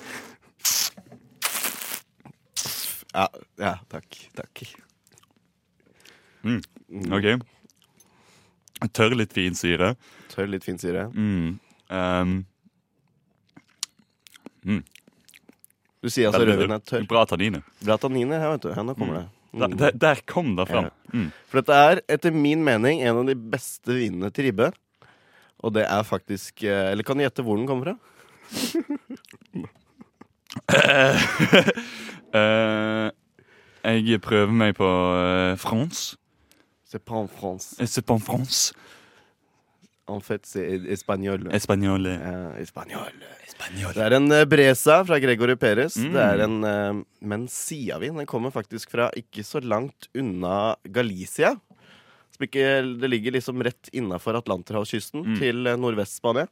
Ja, 3.12 3.28
ja, 3.61 3.75
takk. 3.92 4.16
Takk. 4.37 4.62
Mm. 6.42 6.62
OK. 7.12 7.28
Tørr 8.97 9.14
litt 9.14 9.35
fin 9.37 9.54
syre. 9.57 9.92
Tørr, 10.33 10.49
litt 10.50 10.64
fin 10.66 10.81
syre. 10.81 11.07
Mm. 11.12 11.59
Um, 11.92 12.33
Du 16.02 16.11
sier 16.11 16.31
altså 16.31 16.42
rødvin 16.47 16.75
er 16.75 16.83
tørr. 16.83 17.04
Bra 17.11 17.23
tannine. 17.31 17.61
Bra 17.85 17.97
tannine, 18.00 18.40
her, 18.40 18.57
vet 18.57 18.64
du. 18.64 18.73
Her, 18.75 18.87
nå 18.87 18.97
kommer 18.99 19.21
det. 19.21 19.26
Mm. 19.52 19.76
der, 19.76 19.92
der 20.00 20.23
kom 20.26 20.54
det 20.57 20.66
fram. 20.71 20.88
Mm. 21.12 21.28
For 21.50 21.61
dette 21.61 21.75
er 21.76 22.00
etter 22.16 22.33
min 22.35 22.64
mening 22.64 23.02
en 23.04 23.21
av 23.21 23.28
de 23.28 23.37
beste 23.37 23.92
vinene 23.92 24.33
til 24.35 24.49
ribbe. 24.49 24.73
Og 25.62 25.76
det 25.76 25.85
er 25.87 26.02
faktisk 26.02 26.64
eh, 26.66 26.88
Eller 26.90 27.07
kan 27.07 27.14
du 27.14 27.23
gjette 27.23 27.45
hvor 27.47 27.61
den 27.61 27.69
kommer 27.71 27.92
fra? 27.92 27.97
Eh, 32.35 33.11
jeg 34.07 34.21
prøver 34.23 34.53
meg 34.55 34.77
på 34.79 34.87
uh, 34.89 35.57
France. 35.61 36.17
C'est 36.87 37.03
pas 37.05 37.17
en 37.17 37.29
France. 37.29 37.75
Eh, 37.81 37.87
C'est 37.87 38.05
pas 38.05 38.15
en 38.15 38.21
France. 38.23 38.73
En 40.09 40.21
fait, 40.21 40.45
c'est 40.45 40.67
espagnol. 40.93 41.49
Espagnol. 41.55 42.07
Ja, 42.07 42.51
espagnol. 42.61 43.12
Det 43.95 44.03
er 44.03 44.17
en 44.19 44.27
eh, 44.35 44.45
Bresa 44.51 44.99
fra 45.07 45.19
Gregory 45.23 45.55
Perez. 45.57 45.97
Mm. 45.97 46.12
Det 46.12 46.23
er 46.27 46.43
en 46.45 46.57
uh, 46.67 47.03
Mencia-vin. 47.23 48.17
Den 48.19 48.27
kommer 48.29 48.51
faktisk 48.53 48.91
fra 48.93 49.09
ikke 49.17 49.45
så 49.47 49.62
langt 49.62 50.09
unna 50.19 50.75
Galicia. 50.85 51.55
Ikke, 52.43 52.83
det 52.99 53.07
ligger 53.07 53.37
liksom 53.37 53.61
rett 53.62 53.87
innafor 53.95 54.35
Atlanterhavskysten 54.41 55.23
Mm. 55.23 55.37
til 55.39 55.67
eh, 55.71 55.77
Nordvest-Spania. 55.79 56.49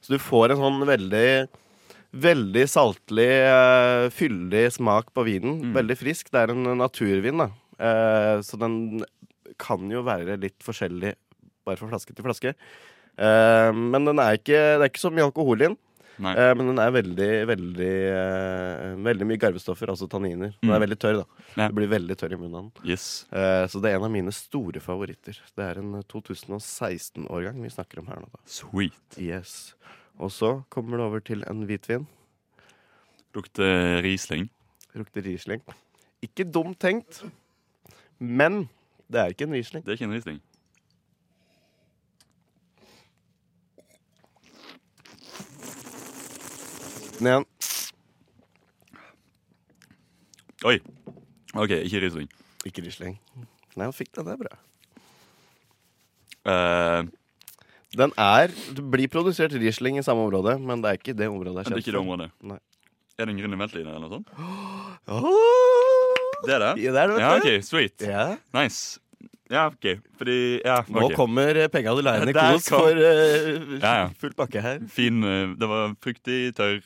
Så 0.00 0.14
du 0.14 0.18
får 0.22 0.52
en 0.54 0.60
sånn 0.62 0.84
veldig 0.86 1.26
Veldig 2.14 2.64
saltlig, 2.70 3.28
uh, 3.50 4.06
fyldig 4.14 4.64
smak 4.76 5.10
på 5.16 5.24
vinen. 5.26 5.60
Mm. 5.70 5.74
Veldig 5.74 5.96
frisk. 5.98 6.30
Det 6.30 6.44
er 6.44 6.52
en 6.54 6.68
naturvin, 6.78 7.42
da. 7.42 7.48
Uh, 7.74 8.38
så 8.46 8.58
den 8.60 8.76
kan 9.60 9.82
jo 9.90 10.04
være 10.06 10.38
litt 10.40 10.62
forskjellig 10.64 11.14
bare 11.66 11.80
fra 11.80 11.88
flaske 11.90 12.14
til 12.14 12.26
flaske. 12.26 12.54
Uh, 13.18 13.70
men 13.74 14.06
den 14.06 14.22
er 14.22 14.38
ikke, 14.38 14.60
det 14.78 14.86
er 14.86 14.92
ikke 14.92 15.04
så 15.06 15.12
mye 15.14 15.26
alkohol 15.26 15.62
i 15.62 15.68
den. 15.68 15.78
Eh, 16.14 16.52
men 16.54 16.68
den 16.70 16.78
er 16.78 16.92
veldig, 16.94 17.28
veldig 17.50 17.92
uh, 18.14 18.92
Veldig 19.02 19.26
mye 19.26 19.40
garvestoffer, 19.42 19.90
altså 19.90 20.06
tanniner. 20.06 20.52
Den 20.60 20.70
Mm. 20.70 20.74
er 20.76 20.82
veldig 20.84 20.98
tørr, 21.02 21.16
da. 21.18 21.42
Ja. 21.56 21.66
Det 21.68 21.74
blir 21.74 21.90
veldig 21.90 22.16
tørr 22.20 22.36
i 22.36 22.38
munnen. 22.38 22.70
Yes. 22.86 23.26
Uh, 23.32 23.66
så 23.66 23.82
det 23.82 23.90
er 23.90 23.98
en 23.98 24.06
av 24.06 24.12
mine 24.14 24.30
store 24.30 24.78
favoritter. 24.80 25.40
Det 25.56 25.64
er 25.64 25.80
en 25.82 26.02
2016-årgang 26.06 27.60
vi 27.62 27.72
snakker 27.74 27.98
om 27.98 28.06
her 28.06 28.22
nå. 28.22 28.30
da 28.30 28.38
Sweet. 28.46 29.18
Yes 29.18 29.74
Og 30.18 30.30
så 30.32 30.62
kommer 30.70 30.96
det 30.96 31.06
over 31.06 31.18
til 31.18 31.44
en 31.50 31.64
hvitvin. 31.66 32.06
Lukter 33.34 34.02
Riesling. 34.02 34.50
Lukter 34.94 35.22
Riesling. 35.22 35.62
Ikke 36.22 36.44
dumt 36.44 36.78
tenkt, 36.80 37.24
men 38.18 38.68
det 39.10 39.20
er 39.20 39.32
ikke 39.32 39.44
en 39.44 39.52
Riesling. 39.52 39.84
Det 39.84 39.92
er 39.92 39.98
ikke 39.98 40.04
en 40.04 40.12
Riesling. 40.14 40.42
Ned 47.20 47.30
igjen. 47.30 47.44
Oi. 50.64 50.78
OK, 51.54 51.70
ikke 51.70 52.00
Riesling. 52.00 52.30
Ikke 52.64 52.82
Riesling. 52.82 53.18
Nei, 53.74 53.84
han 53.84 53.92
fikk 53.94 54.14
den. 54.16 54.26
Det 54.26 54.34
er 54.34 54.40
bra. 54.40 54.56
Eh, 56.54 57.12
Den 57.96 58.10
er 58.18 58.48
Det 58.74 58.84
blir 58.90 59.08
produsert 59.12 59.52
Riesling 59.54 59.98
i 60.00 60.02
samme 60.06 60.24
område, 60.26 60.56
men 60.60 60.82
det 60.82 60.90
er 60.90 60.98
ikke 60.98 61.14
det 61.16 61.28
området 61.30 61.52
det 61.54 61.60
er 61.60 61.60
er 61.60 61.70
kjent 61.74 61.82
ikke 61.84 61.94
det 61.94 62.00
området. 62.02 62.30
Nei. 62.42 62.58
Er 63.18 63.26
det 63.28 63.34
en 63.36 63.38
grønn 63.44 63.58
veltliner 63.60 63.94
eller 63.94 64.08
noe 64.08 64.18
sånt? 64.18 64.28
Det 66.44 66.52
er 66.56 66.60
det? 66.64 66.72
Ja, 66.82 66.92
det 66.92 67.00
er 67.00 67.08
det, 67.08 67.14
vet 67.14 67.22
Ja, 67.24 67.30
du. 67.38 67.48
OK. 67.48 67.64
Sweet. 67.64 68.04
Ja. 68.04 68.24
Nice. 68.56 69.00
Ja, 69.52 69.66
OK. 69.70 69.86
Fordi 70.18 70.36
Ja, 70.64 70.80
Nå 70.88 71.04
ok. 71.06 71.14
kommer 71.16 71.56
eh, 71.56 71.68
penga 71.72 71.94
du 71.94 72.02
leier 72.04 72.26
i 72.28 72.32
Der 72.36 72.56
kos 72.56 72.68
kom- 72.68 72.80
for 72.84 72.98
eh, 72.98 73.78
Ja, 73.78 73.92
ja. 74.02 74.08
full 74.18 74.34
pakke 74.36 74.60
her. 74.64 74.80
Fin 74.92 75.22
eh, 75.24 75.54
Det 75.60 75.68
var 75.70 75.94
fruktig, 76.04 76.40
tørr. 76.58 76.80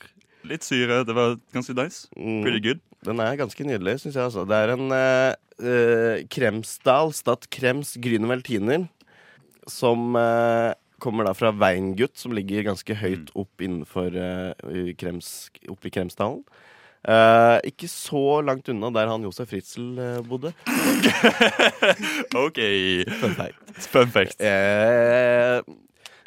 Litt 0.47 0.63
syre. 0.63 1.01
Det 1.07 1.15
var 1.17 1.35
ganske 1.55 1.75
nice. 1.75 2.05
Mm. 2.15 2.43
Pretty 2.45 2.61
good. 2.69 2.79
Den 3.03 3.19
er 3.23 3.35
ganske 3.39 3.63
nydelig, 3.67 3.97
syns 4.03 4.15
jeg. 4.15 4.23
altså 4.29 4.45
Det 4.47 4.55
er 4.59 4.73
en 4.75 4.91
eh, 4.91 5.33
eh, 5.59 6.23
Kremsdal 6.31 7.11
Stad 7.15 7.49
Krems 7.51 7.95
Grüne 7.99 8.27
Veltiner 8.31 8.87
som 9.69 10.15
eh, 10.19 10.71
kommer 11.01 11.25
da 11.27 11.33
fra 11.37 11.51
Veingutt, 11.55 12.17
som 12.19 12.33
ligger 12.35 12.67
ganske 12.69 12.95
høyt 13.01 13.31
opp 13.39 13.61
innenfor 13.65 14.13
uh, 14.15 14.91
Krems, 14.99 15.49
oppe 15.71 15.89
i 15.89 15.93
Kremsdalen. 15.95 16.43
Uh, 16.99 17.55
ikke 17.63 17.87
så 17.87 18.41
langt 18.43 18.67
unna 18.73 18.89
der 18.91 19.07
han 19.07 19.23
Josef 19.23 19.47
Fritzel 19.53 19.93
uh, 19.95 20.17
bodde. 20.27 20.51
OK. 22.45 22.59
Fun 23.21 23.37
fact. 23.37 23.61
Fun 23.87 24.11
fact. 24.11 24.35
Eh, 24.43 25.61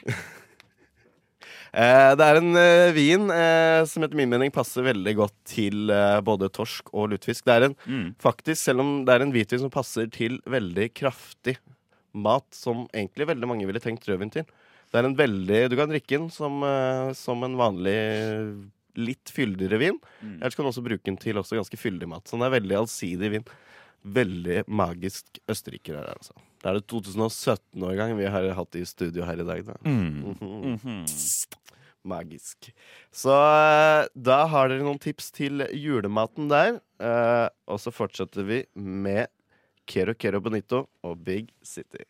eh, 1.72 2.12
det 2.16 2.26
er 2.28 2.40
en 2.40 2.56
eh, 2.58 2.92
vin 2.96 3.28
eh, 3.32 3.82
som 3.88 4.04
etter 4.06 4.18
min 4.18 4.32
mening 4.32 4.52
passer 4.54 4.84
veldig 4.86 5.14
godt 5.20 5.36
til 5.52 5.92
eh, 5.92 6.18
både 6.24 6.48
torsk 6.56 6.88
og 6.92 7.12
lutefisk. 7.12 7.44
Det 7.48 7.54
er 7.58 7.68
en 7.68 7.76
Mm. 7.86 8.08
faktisk, 8.22 8.62
selv 8.62 8.80
om 8.84 8.90
det 9.04 9.14
er 9.14 9.22
en 9.26 9.32
hvitvin 9.34 9.62
som 9.66 9.72
passer 9.72 10.08
til 10.12 10.40
veldig 10.48 10.88
kraftig 10.96 11.58
mat, 12.14 12.44
som 12.52 12.86
egentlig 12.92 13.28
veldig 13.30 13.48
mange 13.48 13.66
ville 13.68 13.80
tenkt 13.80 14.08
rødvin 14.08 14.32
til. 14.32 14.44
Det 14.92 15.00
er 15.00 15.08
en 15.08 15.16
veldig, 15.16 15.58
Du 15.72 15.76
kan 15.78 15.88
drikke 15.88 16.18
den 16.18 16.30
som, 16.30 16.62
eh, 16.68 17.12
som 17.16 17.42
en 17.46 17.56
vanlig 17.56 17.96
litt 19.00 19.32
fyldigere 19.32 19.78
vin. 19.80 19.99
Mm. 20.20 20.34
Eller 20.40 20.52
så 20.52 20.58
kan 20.58 20.66
du 20.66 20.72
også 20.72 20.84
bruke 20.84 21.06
den 21.08 21.16
til 21.16 21.40
også 21.40 21.56
ganske 21.56 21.78
fyldig 21.80 22.08
mat. 22.12 22.26
Så 22.28 22.37
den 22.37 22.44
er 22.44 22.52
veldig 22.61 22.76
allsidig 22.82 23.30
vin. 23.32 23.46
Veldig 24.04 24.64
magisk 24.68 25.40
østerriker 25.49 25.96
er 25.96 26.08
det, 26.11 26.16
altså. 26.18 26.37
Det 26.62 26.70
er 26.70 26.78
det 26.78 26.87
2017-årgang 26.92 28.12
vi 28.18 28.28
har 28.30 28.46
hatt 28.54 28.76
i 28.78 28.84
studio 28.87 29.25
her 29.26 29.40
i 29.40 29.46
dag. 29.49 29.64
Da. 29.66 29.78
Mm. 29.87 30.37
Mhm. 30.37 30.76
Mhm. 30.76 31.04
Magisk. 32.04 32.72
Så 33.14 33.30
eh, 33.30 34.08
da 34.18 34.40
har 34.50 34.68
dere 34.68 34.82
noen 34.82 34.99
tips 35.00 35.30
til 35.34 35.62
julematen 35.70 36.49
der. 36.50 36.80
Eh, 37.00 37.49
og 37.70 37.78
så 37.78 37.94
fortsetter 37.94 38.44
vi 38.44 38.64
med 38.75 39.30
Kero 39.87 40.14
Kero 40.14 40.40
Bonito 40.42 40.88
og 41.06 41.22
Big 41.25 41.50
City. 41.62 42.02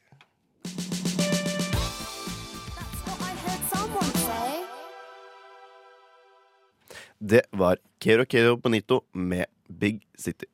Det 7.25 7.43
var 7.50 7.79
Kero 8.00 8.25
Kero 8.26 8.57
Bonito 8.57 9.05
med 9.12 9.45
Big 9.69 10.02
City. 10.19 10.47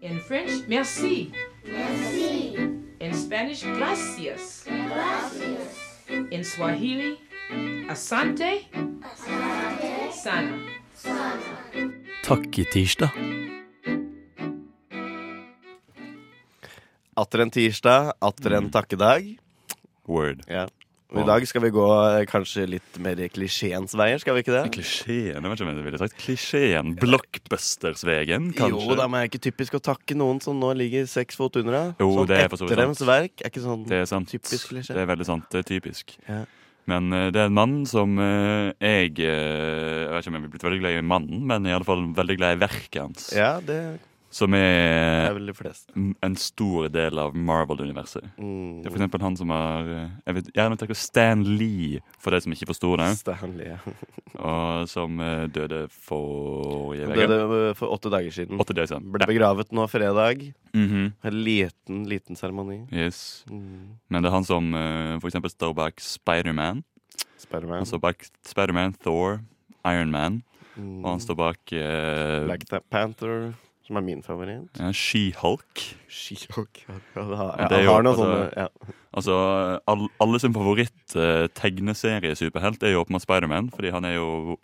In 0.00 0.20
French, 0.20 0.68
merci. 0.68 1.30
Merci. 1.64 2.56
In 3.00 3.14
Spanish, 3.14 3.66
gracias. 3.66 4.64
Gracias. 4.64 6.06
In 6.30 6.44
Swahili, 6.44 7.16
asante. 7.90 8.64
Asante. 9.04 10.12
Sana. 10.12 10.56
Takk 12.24 12.58
i 12.58 12.64
tirsdag. 12.64 13.12
Atter 17.14 17.44
en 17.44 17.50
tirsdag, 17.50 18.12
atter 18.20 18.56
en 18.56 18.72
takkedag. 18.72 19.36
Word. 20.08 20.48
Ja. 20.48 20.64
Og 21.10 21.18
I 21.18 21.26
dag 21.26 21.44
skal 21.50 21.62
vi 21.64 21.70
gå 21.74 21.84
eh, 21.90 22.24
kanskje 22.30 22.64
litt 22.70 22.98
mer 23.02 23.18
klisjeens 23.34 23.96
veier, 23.98 24.20
skal 24.22 24.36
vi 24.36 24.44
ikke 24.44 24.54
det? 24.54 24.62
Klisjeen. 24.76 25.40
Jeg 25.40 25.42
vet 25.42 25.56
ikke 25.58 25.66
om 25.66 25.70
jeg 25.72 25.86
ville 25.88 26.00
sagt 26.02 26.16
klisjeen. 26.22 26.92
Blockbusters-vegen, 27.00 28.52
kanskje? 28.54 28.84
Jo, 28.86 28.96
da 28.98 29.08
men 29.10 29.24
er 29.24 29.30
ikke 29.30 29.42
typisk 29.42 29.74
å 29.78 29.82
takke 29.90 30.14
noen 30.18 30.38
som 30.44 30.60
nå 30.62 30.70
ligger 30.78 31.08
seks 31.10 31.38
fot 31.40 31.58
under 31.58 31.76
deg. 31.76 32.04
Jo, 32.04 32.12
sånn 32.20 32.30
det 32.30 32.38
er 32.44 32.52
for 32.52 32.62
så 32.62 32.68
vidt 32.70 32.78
sant. 32.78 33.02
verk. 33.10 33.34
Er 33.42 33.50
ikke 33.50 33.64
sånn 33.64 33.82
Det 33.90 33.98
er 34.04 34.08
sant. 34.10 34.30
typisk 34.30 34.70
klisjé. 34.70 34.94
Det 34.94 35.02
er 35.02 35.10
veldig 35.10 35.26
sant. 35.26 35.48
Det 35.50 35.64
er 35.64 35.68
typisk. 35.72 36.14
Ja. 36.28 36.44
Men 36.90 37.10
eh, 37.12 37.26
det 37.34 37.42
er 37.42 37.50
en 37.50 37.58
mann 37.58 37.74
som 37.90 38.14
eh, 38.22 38.70
jeg 38.78 39.18
Jeg 39.18 40.12
vet 40.14 40.22
ikke 40.22 40.30
om 40.32 40.38
jeg 40.38 40.46
er 40.46 40.54
blitt 40.54 40.68
veldig 40.68 40.80
glad 40.84 41.00
i 41.00 41.02
mannen, 41.16 41.42
men 41.50 41.66
i 41.66 41.74
alle 41.74 41.86
fall 41.90 42.06
veldig 42.16 42.38
glad 42.38 42.56
i 42.56 42.62
verket 42.62 43.02
hans. 43.02 43.28
Ja, 43.34 43.56
det 43.58 43.80
Som 44.30 44.54
er 44.54 45.34
en 46.22 46.36
stor 46.38 46.86
del 46.94 47.18
av 47.18 47.34
Marvel-universet. 47.34 48.28
Mm. 48.38 48.78
Det 48.78 48.86
er 48.86 48.92
for 48.92 49.00
eksempel 49.00 49.24
han 49.24 49.36
som 49.38 49.50
har 49.50 49.88
eh, 49.90 50.12
Jeg 50.28 50.36
vet, 50.36 50.50
gjerne 50.54 50.78
tenker 50.78 50.98
Stan 50.98 51.42
Lee, 51.58 51.98
for 52.22 52.30
de 52.30 52.40
som 52.44 52.54
ikke 52.54 52.68
forsto 52.70 52.92
det. 53.00 53.08
Stanley. 53.18 53.72
Ja. 53.72 53.80
Og 54.50 54.90
som 54.90 55.18
eh, 55.24 55.48
døde 55.50 55.80
forrige 56.06 57.08
uke. 57.10 57.26
døde 57.26 57.58
for 57.78 57.96
åtte 57.96 58.12
dager 58.14 58.36
siden. 58.36 58.60
Åtte 58.62 58.76
dager 58.76 58.92
siden. 58.92 59.08
Ble 59.16 59.26
begravet 59.32 59.74
nå 59.74 59.86
fredag. 59.90 60.44
Mhm. 60.76 61.08
En 61.26 61.40
liten, 61.42 62.04
liten 62.06 62.38
seremoni. 62.38 62.84
Yes. 62.94 63.42
Mm. 63.50 63.96
Men 64.08 64.22
det 64.22 64.30
er 64.30 64.36
han 64.36 64.46
som 64.46 64.70
eh, 64.78 65.16
for 65.18 65.30
eksempel 65.32 65.50
står 65.50 65.74
bak 65.74 65.98
Spiderman. 66.04 66.84
Spiderman. 67.40 67.82
Han 67.82 67.90
står 67.90 68.02
bak 68.06 68.22
Spiderman, 68.46 68.94
Thor, 69.02 69.40
Iron 69.90 70.14
Man. 70.14 70.38
Mm. 70.76 71.00
Og 71.02 71.10
han 71.16 71.20
står 71.24 71.38
bak 71.40 71.74
eh, 71.74 72.44
Black 72.46 72.64
Panther, 72.92 73.50
som 73.90 73.96
er 73.98 74.04
min 74.06 74.22
favoritt. 74.22 74.70
ja, 74.78 74.92
She-Hulk. 74.94 75.82
She-Hulk. 76.08 76.84
Ja, 76.86 76.94
ja, 77.18 77.24
ja, 77.58 77.66
det 77.68 77.76
er 77.80 77.84
jo- 77.84 77.90
har 77.96 78.02
noe 78.06 78.14
altså- 78.14 78.22
sånne 78.22 78.54
ja. 78.56 78.68
Altså, 79.10 79.34
all, 79.90 80.06
Alle 80.22 80.38
sin 80.38 80.54
favoritt-tegneserie-superhelt 80.54 82.78
er 82.86 82.92
jo 82.94 83.00
åpenbart 83.02 83.24
Spiderman, 83.26 83.66
fordi 83.74 83.90
han 83.90 84.04
er 84.06 84.14
jo 84.14 84.54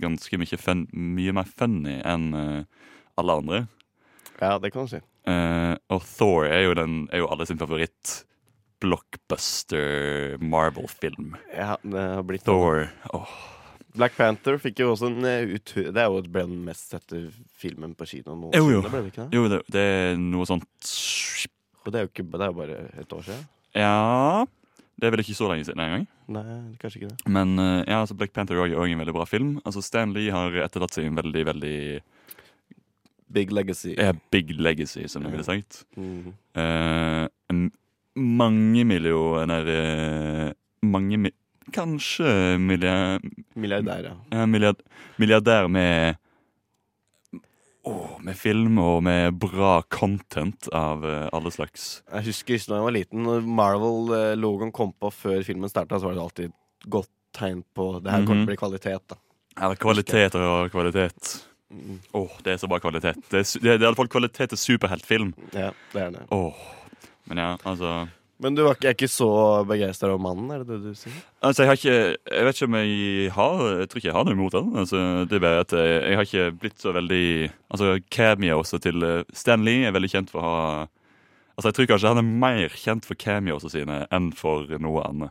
ganske 0.00 0.34
mye, 0.40 0.56
fun, 0.58 0.86
mye 0.92 1.32
mer 1.36 1.44
funny 1.44 2.00
enn 2.02 2.34
uh, 2.34 2.64
alle 3.20 3.32
andre. 3.38 3.60
ja, 4.40 4.58
det 4.58 4.72
kan 4.72 4.86
du 4.86 4.90
si. 4.96 5.00
Uh, 5.28 5.76
og 5.94 6.02
Thor 6.02 6.44
er 6.48 6.62
jo, 6.66 6.74
den, 6.74 7.06
er 7.12 7.18
jo 7.22 7.28
alle 7.30 7.46
sin 7.46 7.58
favoritt 7.60 8.24
blockbuster 8.82 10.34
Marvel-film. 10.42 11.36
Ja, 11.54 11.76
det 11.84 12.00
har 12.16 12.22
blitt 12.26 12.42
Thor. 12.44 12.88
Åh, 13.14 13.28
Black 13.94 14.16
Panther 14.18 14.56
fikk 14.58 14.80
jo 14.82 14.88
også 14.94 15.06
en 15.12 15.26
eh, 15.28 15.52
ut... 15.54 15.72
Det 15.76 16.00
er 16.02 16.08
jo 16.10 16.22
ble 16.26 16.42
den 16.48 16.64
mest 16.66 16.90
sette 16.90 17.20
filmen 17.60 17.92
på 17.94 18.06
kino 18.10 18.34
Jo, 18.50 18.64
jo. 18.66 18.80
noensinne, 18.82 18.90
ble 18.90 19.02
det 19.04 19.12
ikke 19.12 19.26
det? 19.28 19.38
Jo, 19.38 19.44
det, 19.52 19.60
det 19.74 19.84
er 19.92 20.16
noe 20.18 20.48
sånt 20.50 20.90
Og 21.84 21.92
det 21.94 22.00
er 22.00 22.06
jo 22.06 22.10
ikke, 22.10 22.26
det 22.32 22.40
er 22.42 22.50
jo 22.50 22.58
bare 22.58 22.78
et 23.04 23.14
år 23.14 23.22
siden. 23.28 23.44
Ja 23.78 23.92
Det 24.98 25.06
er 25.06 25.14
vel 25.14 25.22
ikke 25.24 25.36
så 25.38 25.50
lenge 25.50 25.66
siden 25.68 25.82
engang. 25.84 26.08
Nei, 26.34 26.42
kanskje 26.82 27.02
ikke 27.02 27.12
det. 27.12 27.30
Men 27.36 27.54
eh, 27.58 27.80
ja, 27.86 28.00
altså 28.00 28.16
Black 28.18 28.34
Panther 28.34 28.58
er 28.58 28.74
også 28.74 28.88
en 28.90 29.04
veldig 29.04 29.14
bra 29.16 29.28
film. 29.28 29.54
Altså 29.64 29.82
Stan 29.84 30.12
Lee 30.16 30.32
har 30.34 30.58
etterlatt 30.66 30.94
seg 30.96 31.06
en 31.10 31.18
veldig, 31.18 31.46
veldig 31.52 31.76
Big 33.34 33.50
Legacy. 33.54 33.94
Ja, 33.98 34.12
big 34.30 34.50
legacy, 34.54 35.08
som 35.10 35.24
du 35.24 35.30
ville 35.32 35.42
sagt. 35.46 35.84
Mm. 35.98 36.34
En- 36.54 37.72
mange 38.14 38.84
millioner 38.86 39.66
Mange 40.86 41.18
mi 41.18 41.32
Kanskje 41.72 42.58
milliard, 42.60 43.22
Milliardær, 43.56 44.10
ja. 44.30 44.44
milliard, 44.46 44.82
milliardær 45.16 45.68
med 45.70 46.16
Åh, 47.84 48.14
med 48.24 48.36
film 48.40 48.78
og 48.80 49.02
med 49.04 49.34
bra 49.36 49.82
content 49.92 50.68
av 50.72 51.02
uh, 51.04 51.26
alle 51.36 51.50
slags. 51.52 51.98
Jeg 52.14 52.24
husker 52.30 52.62
da 52.70 52.78
jeg 52.78 52.86
var 52.86 52.94
liten, 52.96 53.26
når 53.26 53.42
Marvel-logoen 53.44 54.72
kom 54.72 54.94
på 54.96 55.10
før 55.12 55.42
filmen 55.44 55.68
starta, 55.68 55.98
så 56.00 56.08
var 56.08 56.16
det 56.16 56.22
alltid 56.22 56.54
godt 56.88 57.10
tegn 57.36 57.60
på 57.76 58.00
Det 58.00 58.10
her 58.14 58.24
kommer 58.24 58.40
Mhm. 58.40 58.46
til 58.46 58.48
å 58.48 58.52
bli 58.54 58.56
kvalitet. 58.56 59.08
da 59.08 59.16
Ja, 59.60 59.74
kvalitet 59.74 60.34
og 60.34 60.70
kvalitet. 60.72 61.44
Mm. 61.70 61.98
Åh, 62.14 62.30
det 62.42 62.52
er 62.52 62.56
så 62.56 62.68
bra 62.68 62.78
kvalitet. 62.80 63.20
Det 63.30 63.40
er, 63.42 63.76
det 63.78 63.82
er, 63.82 63.94
fall 63.94 64.08
kvalitet 64.08 64.48
til 64.48 64.58
superheltfilm. 64.58 65.34
Ja, 65.52 65.70
det 65.92 66.00
er 66.02 66.10
det. 66.10 66.24
Åh. 66.30 66.54
Men 67.26 67.36
ja, 67.38 67.56
altså 67.64 68.08
Men 68.42 68.56
du 68.56 68.64
er 68.66 68.74
ikke 68.90 69.06
så 69.08 69.28
begeistra 69.68 70.08
over 70.10 70.18
mannen, 70.24 70.48
er 70.50 70.64
det 70.64 70.66
det 70.74 70.90
du 70.90 70.94
sier? 70.98 71.12
Altså, 71.44 71.62
jeg 71.62 71.68
har 71.70 71.78
ikke 71.78 72.16
Jeg 72.34 72.44
vet 72.48 72.56
ikke 72.58 72.66
om 72.66 72.74
jeg 72.80 73.30
har 73.36 73.60
Jeg 73.78 73.88
tror 73.88 74.00
ikke 74.00 74.08
jeg 74.10 74.16
har 74.16 74.24
noe 74.26 74.34
imot 74.34 74.52
den. 74.56 74.72
Altså, 74.82 75.02
det 75.30 75.36
er 75.38 75.44
bare 75.44 75.60
at 75.62 75.74
jeg, 75.78 76.02
jeg 76.02 76.16
har 76.18 76.26
ikke 76.28 76.58
blitt 76.64 76.82
så 76.82 76.92
veldig 76.96 77.22
Altså, 77.70 77.92
cameosa 78.10 78.80
til 78.82 79.06
Stanley 79.32 79.84
er 79.86 79.94
veldig 79.94 80.10
kjent 80.16 80.30
for 80.34 80.42
å 80.42 80.50
ha 80.50 80.66
Altså, 81.54 81.68
jeg 81.70 81.74
tror 81.78 81.86
kanskje 81.92 82.10
han 82.10 82.18
er 82.18 82.30
mer 82.42 82.68
kjent 82.74 83.04
for 83.06 83.14
cameosa 83.14 83.70
sine 83.70 84.00
enn 84.10 84.32
for 84.34 84.66
noe 84.82 85.04
annet. 85.06 85.30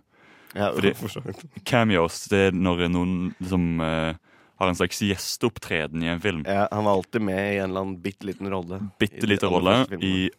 Ja, 0.55 0.69
Fordi- 0.71 0.93
for. 0.95 1.33
Cameos, 1.67 2.21
det 2.31 2.39
er 2.47 2.51
når 2.55 2.85
noen 2.93 3.33
liksom 3.41 3.81
eh, 3.83 4.13
har 4.61 4.69
en 4.71 4.77
slags 4.79 5.01
gjesteopptreden 5.03 5.99
i 6.05 6.07
en 6.13 6.21
film. 6.23 6.45
Ja, 6.47 6.69
han 6.71 6.85
var 6.87 6.93
alltid 7.01 7.21
med 7.27 7.41
i 7.41 7.57
en 7.57 7.69
eller 7.73 7.81
annen 7.83 7.97
bitte 7.99 8.23
liten 8.29 8.47
rolle. 8.53 8.79
Bitte 9.03 9.27
liten 9.27 9.49
rolle 9.51 9.75
i 9.99 10.29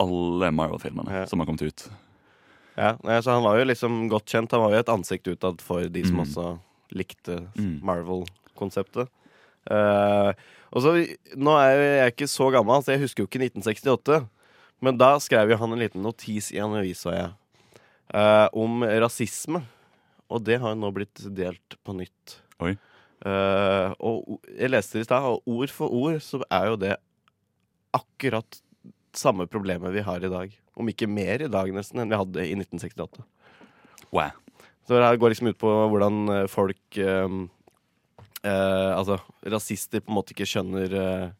alle 0.00 0.48
Marvel-filmene 0.50 1.12
Ja. 1.12 1.26
som 1.28 1.40
har 1.42 1.46
kommet 1.50 1.66
ut. 1.68 1.84
Ja, 2.76 2.96
så 3.22 3.30
Han 3.36 3.44
var 3.44 3.58
jo 3.58 3.64
liksom 3.70 4.08
godt 4.10 4.26
kjent. 4.26 4.50
Han 4.50 4.60
var 4.64 4.70
jo 4.74 4.80
et 4.82 4.88
ansikt 4.92 5.28
utad 5.30 5.60
for 5.62 5.86
de 5.88 6.02
som 6.04 6.16
Mm. 6.16 6.24
også 6.24 6.46
likte 6.94 7.36
Mm. 7.56 7.80
Marvel-konseptet. 7.82 9.08
Uh, 9.70 10.32
og 10.74 10.82
så, 10.82 10.90
Nå 11.36 11.54
er 11.56 11.78
jeg 12.04 12.12
ikke 12.14 12.28
så 12.28 12.50
gammel, 12.52 12.82
så 12.82 12.92
jeg 12.92 13.00
husker 13.04 13.22
jo 13.22 13.28
ikke 13.28 13.40
1968. 13.46 14.26
Men 14.82 14.98
da 14.98 15.14
skrev 15.22 15.50
jo 15.50 15.56
han 15.56 15.72
en 15.72 15.78
liten 15.78 16.02
notis 16.02 16.50
i 16.52 16.58
en 16.58 16.74
avis, 16.74 17.00
så 17.00 17.12
jeg, 17.14 17.30
eh, 18.12 18.48
om 18.52 18.82
rasisme. 18.82 19.62
Og 20.28 20.42
det 20.44 20.58
har 20.60 20.74
jo 20.74 20.80
nå 20.80 20.90
blitt 20.92 21.22
delt 21.34 21.76
på 21.86 21.94
nytt. 21.96 22.40
Oi. 22.60 22.74
Uh, 23.24 23.94
og 24.00 24.40
jeg 24.58 24.68
leste 24.74 24.98
det 24.98 25.06
i 25.06 25.08
stad, 25.08 25.22
og 25.22 25.40
ord 25.46 25.70
for 25.72 25.88
ord 25.88 26.18
så 26.20 26.42
er 26.50 26.66
jo 26.66 26.76
det 26.76 26.96
akkurat 27.94 28.58
samme 29.20 29.46
problemet 29.50 29.94
vi 29.94 30.04
har 30.04 30.24
i 30.24 30.32
dag. 30.32 30.54
Om 30.74 30.90
ikke 30.90 31.10
mer 31.10 31.44
i 31.44 31.50
dag 31.50 31.70
nesten 31.74 32.02
enn 32.02 32.10
vi 32.12 32.18
hadde 32.18 32.46
i 32.46 32.56
1968. 32.56 33.24
Wow. 34.14 34.34
Så 34.84 34.96
det 34.96 35.06
her 35.06 35.20
går 35.20 35.32
liksom 35.32 35.48
ut 35.52 35.60
på 35.60 35.70
hvordan 35.92 36.28
eh, 36.34 36.46
folk 36.50 36.98
eh, 37.00 37.38
eh, 38.44 38.90
Altså, 38.94 39.18
rasister 39.48 40.04
på 40.04 40.12
en 40.12 40.18
måte 40.18 40.34
ikke 40.34 40.48
skjønner 40.48 40.98
eh, 41.00 41.30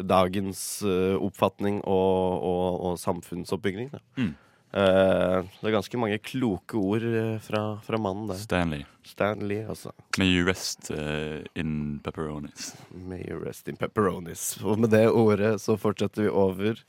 dagens 0.00 0.62
eh, 0.88 1.18
oppfatning 1.20 1.82
og, 1.84 2.46
og, 2.48 2.80
og 2.88 3.00
samfunnsoppbygging. 3.02 3.92
Da. 3.92 4.00
Mm. 4.16 4.32
Eh, 4.72 5.38
det 5.60 5.68
er 5.68 5.74
ganske 5.74 5.98
mange 6.00 6.16
kloke 6.24 6.80
ord 6.80 7.04
eh, 7.04 7.36
fra, 7.44 7.62
fra 7.84 7.98
mannen 8.00 8.30
der. 8.30 8.40
Stanley. 8.40 8.86
Stanley, 9.04 9.60
altså. 9.68 9.92
May 10.16 10.30
you 10.32 10.46
rest 10.46 10.90
uh, 10.94 11.42
in 11.58 12.00
pepperonis. 12.04 12.72
May 12.94 13.20
you 13.28 13.40
rest 13.42 13.68
in 13.68 13.76
pepperonis. 13.76 14.56
Og 14.64 14.80
med 14.80 14.94
det 14.94 15.08
ordet 15.10 15.58
så 15.60 15.76
fortsetter 15.76 16.24
vi 16.24 16.28
over 16.30 16.80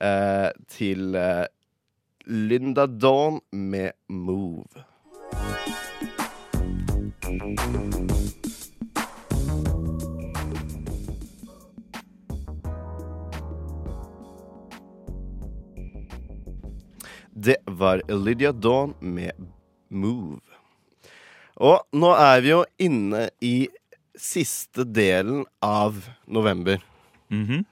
uh, 0.00 0.50
til 0.70 1.18
Linda 2.24 2.86
Dawn 2.86 3.40
med 3.52 3.92
Move. 4.08 4.64
Det 17.38 17.56
var 17.64 18.00
Lydia 18.08 18.50
Dawn 18.52 18.94
med 18.98 19.30
Move. 19.88 20.40
Og 21.62 21.84
nå 21.94 22.08
er 22.18 22.40
vi 22.42 22.50
jo 22.50 22.62
inne 22.82 23.28
i 23.44 23.68
siste 24.18 24.82
delen 24.82 25.44
av 25.62 26.00
november. 26.26 26.80
Mhm. 27.30 27.62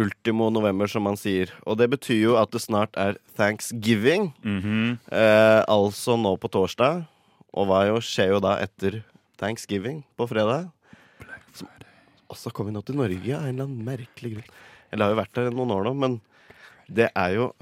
Ultimo 0.00 0.48
november, 0.50 0.88
som 0.90 1.04
man 1.06 1.18
sier. 1.20 1.52
Og 1.66 1.78
det 1.78 1.86
betyr 1.92 2.18
jo 2.18 2.34
at 2.40 2.50
det 2.50 2.62
snart 2.64 2.96
er 2.96 3.18
thanksgiving. 3.36 4.32
Mhm. 4.42 4.98
Eh, 5.06 5.62
altså 5.68 6.18
nå 6.18 6.34
på 6.40 6.50
torsdag. 6.50 7.06
Og 7.54 7.66
hva 7.66 7.86
jo 7.86 8.02
skjer 8.02 8.34
jo 8.34 8.40
da 8.40 8.56
etter 8.58 9.04
thanksgiving 9.38 10.02
på 10.18 10.26
fredag? 10.26 10.72
Og 12.30 12.36
så 12.36 12.50
kommer 12.50 12.72
nå 12.72 12.82
til 12.82 12.96
Norge 12.96 13.36
av 13.36 13.46
en 13.46 13.54
eller 13.54 13.64
annen 13.70 13.84
merkelig 13.84 14.34
grunn. 14.34 14.50
Eller 14.90 15.04
har 15.04 15.14
jo 15.14 15.22
vært 15.22 15.34
der 15.34 15.50
noen 15.50 15.78
år 15.78 15.84
nå, 15.84 15.94
men 15.94 16.20
det 16.90 17.12
er 17.14 17.34
jo 17.38 17.52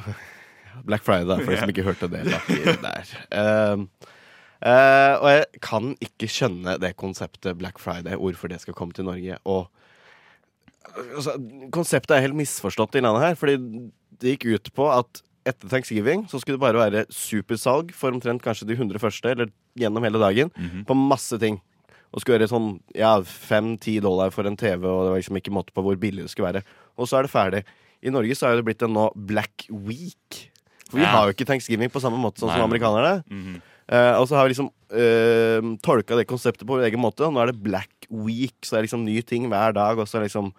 Black 0.85 1.04
Friday, 1.07 1.26
da, 1.28 1.37
for 1.42 1.52
de 1.52 1.59
som 1.61 1.68
ikke 1.72 1.85
hørte 1.87 2.09
det 2.12 2.24
der. 2.28 3.12
Uh, 3.33 3.85
uh, 4.62 5.14
og 5.22 5.28
jeg 5.33 5.44
kan 5.64 5.92
ikke 6.04 6.28
skjønne 6.31 6.78
det 6.83 6.94
konseptet 7.00 7.59
Black 7.61 7.78
Friday, 7.83 8.16
hvorfor 8.18 8.48
det 8.52 8.61
skal 8.64 8.74
komme 8.78 8.92
til 8.96 9.04
Norge. 9.09 9.38
Og 9.44 9.68
altså, 11.16 11.37
Konseptet 11.74 12.16
er 12.16 12.24
helt 12.26 12.38
misforstått 12.38 12.98
i 12.98 13.04
landet 13.04 13.24
her, 13.26 13.38
fordi 13.38 13.57
det 14.18 14.37
gikk 14.37 14.48
ut 14.57 14.70
på 14.74 14.88
at 14.90 15.22
etter 15.48 15.70
thanksgiving 15.70 16.26
så 16.28 16.40
skulle 16.42 16.59
det 16.59 16.64
bare 16.66 16.81
være 16.90 17.07
supersalg 17.14 17.92
for 17.96 18.12
omtrent 18.12 18.42
kanskje 18.44 18.66
de 18.68 18.74
100 18.76 19.00
første, 19.00 19.31
eller 19.33 19.52
gjennom 19.78 20.04
hele 20.04 20.20
dagen, 20.20 20.50
Mhm. 20.57 20.85
på 20.88 20.96
masse 20.98 21.38
ting. 21.40 21.61
Og 22.12 22.20
skulle 22.20 22.38
gjøre 22.38 22.48
sånn 22.48 22.81
ja, 22.96 23.20
fem-ti 23.20 23.98
dollar 24.00 24.31
for 24.33 24.46
en 24.48 24.57
TV, 24.57 24.81
og 24.88 25.04
det 25.04 25.11
var 25.12 25.18
liksom 25.20 25.37
ikke 25.40 25.52
måte 25.52 25.72
på 25.76 25.83
hvor 25.85 25.96
billig 26.00 26.24
det 26.24 26.31
skulle 26.33 26.52
være. 26.52 26.62
Og 26.98 27.07
så 27.07 27.18
er 27.18 27.22
det 27.22 27.31
ferdig. 27.33 27.64
I 28.02 28.11
Norge 28.11 28.35
så 28.35 28.46
har 28.48 28.57
det 28.57 28.64
blitt 28.64 28.83
en 28.83 28.94
nå 28.94 29.09
Black 29.14 29.66
Week. 29.70 30.50
For 30.88 30.96
vi 30.98 31.05
Ja. 31.05 31.12
har 31.12 31.27
jo 31.29 31.35
ikke 31.37 31.46
thanksgiving 31.46 31.90
på 31.92 32.01
samme 32.01 32.18
måte 32.18 32.40
sånn 32.40 32.53
som 32.53 32.64
amerikanerne. 32.64 33.22
amerikanerne. 33.22 33.61
-hmm. 33.61 34.14
uh, 34.14 34.20
og 34.20 34.29
så 34.29 34.37
har 34.37 34.44
vi 34.48 34.55
liksom 34.55 34.70
uh, 34.70 35.77
tolka 35.83 36.16
det 36.16 36.27
konseptet 36.27 36.66
på 36.66 36.77
vår 36.77 36.88
egen 36.88 37.01
måte. 37.01 37.24
Og 37.27 37.33
nå 37.33 37.42
er 37.42 37.53
det 37.53 37.62
Black 37.62 38.09
Week, 38.11 38.57
så 38.62 38.77
det 38.77 38.79
er 38.79 38.87
liksom 38.88 39.05
ny 39.05 39.20
ting 39.22 39.48
hver 39.48 39.72
dag. 39.72 39.98
Og 39.98 40.09
så 40.09 40.18
er 40.18 40.27
liksom 40.29 40.53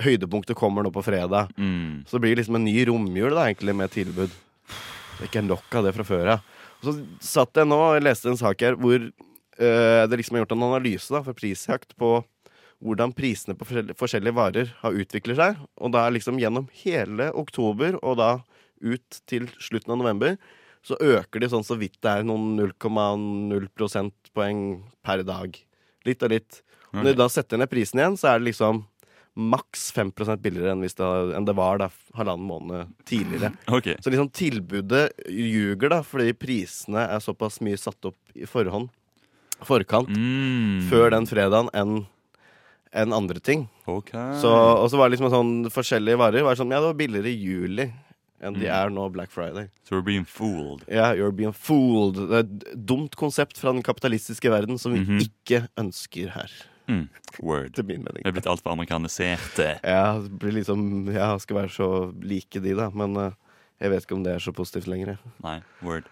høydepunktet 0.00 0.56
kommer 0.56 0.82
nå 0.82 0.90
på 0.90 1.04
fredag. 1.04 1.48
Mm. 1.58 2.04
Så 2.06 2.18
det 2.18 2.20
blir 2.20 2.36
liksom 2.36 2.56
en 2.56 2.64
ny 2.64 2.84
romjul 2.86 3.30
da, 3.30 3.46
egentlig, 3.46 3.74
med 3.74 3.90
tilbud. 3.90 4.30
Det 4.30 5.22
er 5.22 5.28
ikke 5.30 5.46
nok 5.46 5.74
av 5.74 5.84
det 5.84 5.94
fra 5.94 6.04
før 6.04 6.26
av. 6.34 6.40
Og 6.82 6.88
så 6.88 6.94
satt 7.20 7.54
jeg 7.54 7.66
nå 7.66 7.78
og 7.78 8.02
leste 8.02 8.28
en 8.28 8.36
sak 8.36 8.60
her 8.60 8.74
hvor 8.74 8.98
uh, 8.98 10.02
det 10.10 10.18
liksom 10.18 10.36
er 10.36 10.44
gjort 10.44 10.52
en 10.56 10.66
analyse 10.66 11.14
da, 11.14 11.22
for 11.22 11.32
prisjakt 11.32 11.94
på 11.96 12.24
hvordan 12.84 13.14
prisene 13.16 13.54
på 13.56 13.64
forskjellige 13.96 14.34
varer 14.34 14.74
har 14.82 14.92
utviklet 14.92 15.38
seg. 15.38 15.56
Og 15.80 15.92
da 15.94 16.08
liksom 16.12 16.40
gjennom 16.42 16.66
hele 16.82 17.30
oktober 17.32 17.96
og 18.02 18.18
da 18.20 18.30
ut 18.82 19.20
til 19.30 19.48
slutten 19.62 19.94
av 19.94 20.00
november, 20.00 20.38
så 20.84 20.98
øker 21.00 21.40
de 21.40 21.48
sånn 21.48 21.64
så 21.64 21.78
vidt 21.80 21.96
det 22.04 22.10
er 22.10 22.26
noen 22.28 22.58
0,0 22.58 23.68
prosentpoeng 23.76 24.64
per 25.04 25.24
dag. 25.24 25.56
Litt 26.04 26.24
og 26.24 26.34
litt. 26.34 26.60
Når 26.94 27.08
de 27.08 27.14
da 27.18 27.28
setter 27.32 27.58
ned 27.58 27.70
prisen 27.72 28.00
igjen, 28.00 28.18
så 28.20 28.30
er 28.30 28.40
det 28.40 28.50
liksom 28.50 28.84
maks 29.34 29.88
5% 29.96 30.38
billigere 30.44 30.74
enn, 30.74 30.82
hvis 30.84 30.94
det, 30.94 31.06
enn 31.34 31.46
det 31.48 31.56
var 31.58 31.80
da 31.82 31.88
halvannen 32.14 32.46
måned 32.46 32.92
tidligere. 33.08 33.50
Okay. 33.66 33.96
Så 34.04 34.12
liksom 34.12 34.30
tilbudet 34.30 35.08
ljuger, 35.26 35.90
da, 35.90 36.02
fordi 36.06 36.36
prisene 36.38 37.08
er 37.10 37.24
såpass 37.24 37.58
mye 37.64 37.80
satt 37.80 38.12
opp 38.12 38.36
i 38.38 38.46
forhånd. 38.46 38.92
Forkant. 39.64 40.10
Mm. 40.10 40.84
Før 40.90 41.10
den 41.16 41.30
fredagen 41.30 41.72
enn 41.74 42.04
enn 42.94 43.10
andre 43.10 43.40
ting. 43.42 43.64
Okay. 43.90 44.36
Så, 44.38 44.46
og 44.54 44.84
så 44.86 44.98
var 45.00 45.08
det 45.08 45.16
liksom 45.16 45.32
sånn 45.32 45.48
forskjellige 45.74 46.20
varer. 46.20 46.44
Var 46.46 46.60
sånn, 46.60 46.70
ja, 46.70 46.78
det 46.78 46.92
var 46.92 47.00
billigere 47.00 47.32
i 47.32 47.40
juli 47.40 47.88
enn 48.42 48.54
de 48.54 48.66
Mm. 48.66 48.74
er 48.74 48.90
nå 48.90 49.08
Black 49.12 49.30
Friday. 49.30 49.68
So 49.84 49.96
we're 49.96 50.02
being 50.04 50.24
fooled. 50.24 50.84
Ja, 50.88 51.12
you're 51.14 51.32
being 51.34 51.52
fooled. 51.52 52.16
Det 52.16 52.30
er 52.32 52.38
et 52.44 52.86
dumt 52.86 53.16
konsept 53.16 53.56
fra 53.58 53.72
den 53.72 53.82
kapitalistiske 53.82 54.50
verden 54.50 54.78
som 54.78 54.92
vi 54.92 55.00
Mhm. 55.00 55.18
ikke 55.20 55.68
ønsker 55.78 56.30
her. 56.30 56.50
Mm. 56.88 57.08
Word. 57.40 57.72
Til 57.74 57.84
min 57.84 58.00
mening. 58.04 58.22
Vi 58.24 58.28
er 58.28 58.32
blitt 58.32 58.46
altfor 58.46 58.72
amerikaniserte. 58.76 59.80
Ja, 59.82 60.18
det 60.20 60.38
blir 60.38 60.52
liksom 60.52 61.12
Ja, 61.12 61.36
skal 61.38 61.56
være 61.56 61.70
så 61.70 62.12
like 62.22 62.60
de, 62.60 62.74
da. 62.74 62.90
Men 62.90 63.16
uh, 63.16 63.30
jeg 63.80 63.90
vet 63.90 64.02
ikke 64.04 64.12
om 64.16 64.22
det 64.24 64.34
er 64.34 64.38
så 64.38 64.52
positivt 64.52 64.86
lenger. 64.86 65.16
Nei, 65.42 65.62
word. 65.82 66.04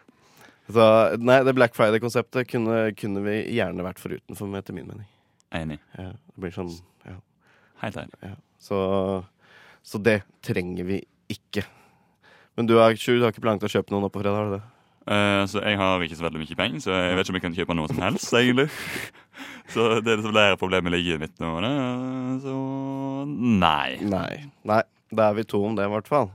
Så 0.70 1.18
nei, 1.20 1.42
det 1.44 1.54
Black 1.54 1.74
Friday-konseptet 1.74 2.48
kunne, 2.48 2.94
kunne 2.96 3.22
vi 3.22 3.52
gjerne 3.58 3.82
vært 3.84 3.98
foruten, 3.98 4.34
for 4.36 4.46
meg, 4.46 4.64
til 4.64 4.74
min 4.76 4.86
mening. 4.86 5.06
Enig. 5.52 5.78
Ja, 5.98 6.12
det 6.12 6.38
blir 6.40 6.50
sånn 6.54 6.70
ja, 7.04 7.16
Helt 7.82 7.96
enig. 7.96 8.14
ja. 8.22 8.34
Så, 8.58 9.24
så 9.84 9.98
det 10.02 10.22
trenger 10.40 10.84
vi 10.86 11.02
ikke. 11.28 11.64
Men 12.56 12.68
du 12.68 12.74
har, 12.76 12.94
Sjur, 13.00 13.16
du 13.18 13.24
har 13.26 13.32
ikke 13.32 13.42
planlagt 13.44 13.64
å 13.64 13.72
kjøpe 13.72 13.92
noe 13.94 14.04
nå 14.04 14.10
på 14.12 14.20
fredag? 14.20 14.36
har 14.38 14.50
du 14.50 14.54
det? 14.58 14.62
Eh, 15.12 15.42
så 15.50 15.62
jeg 15.64 15.78
har 15.80 16.02
ikke 16.04 16.18
så 16.18 16.26
veldig 16.26 16.42
mye 16.42 16.58
penger, 16.58 16.82
så 16.84 16.92
jeg 16.94 17.16
vet 17.16 17.24
ikke 17.26 17.32
om 17.32 17.38
jeg 17.40 17.44
kan 17.46 17.56
kjøpe 17.56 17.76
noe 17.78 17.88
som 17.90 18.02
helst, 18.04 18.34
egentlig. 18.38 18.68
så 19.72 19.86
det 19.98 20.12
er 20.12 20.20
liksom 20.20 20.36
der 20.36 20.58
problemet 20.60 20.94
ligger 20.94 21.18
mitt 21.22 21.34
nå. 21.42 21.54
det. 21.64 21.72
Så 22.44 22.54
nei. 23.64 23.96
Nei. 24.04 24.30
Nei, 24.68 24.82
Da 25.12 25.30
er 25.30 25.40
vi 25.40 25.46
to 25.48 25.62
om 25.66 25.74
det, 25.78 25.88
i 25.88 25.92
hvert 25.96 26.12
fall. 26.12 26.30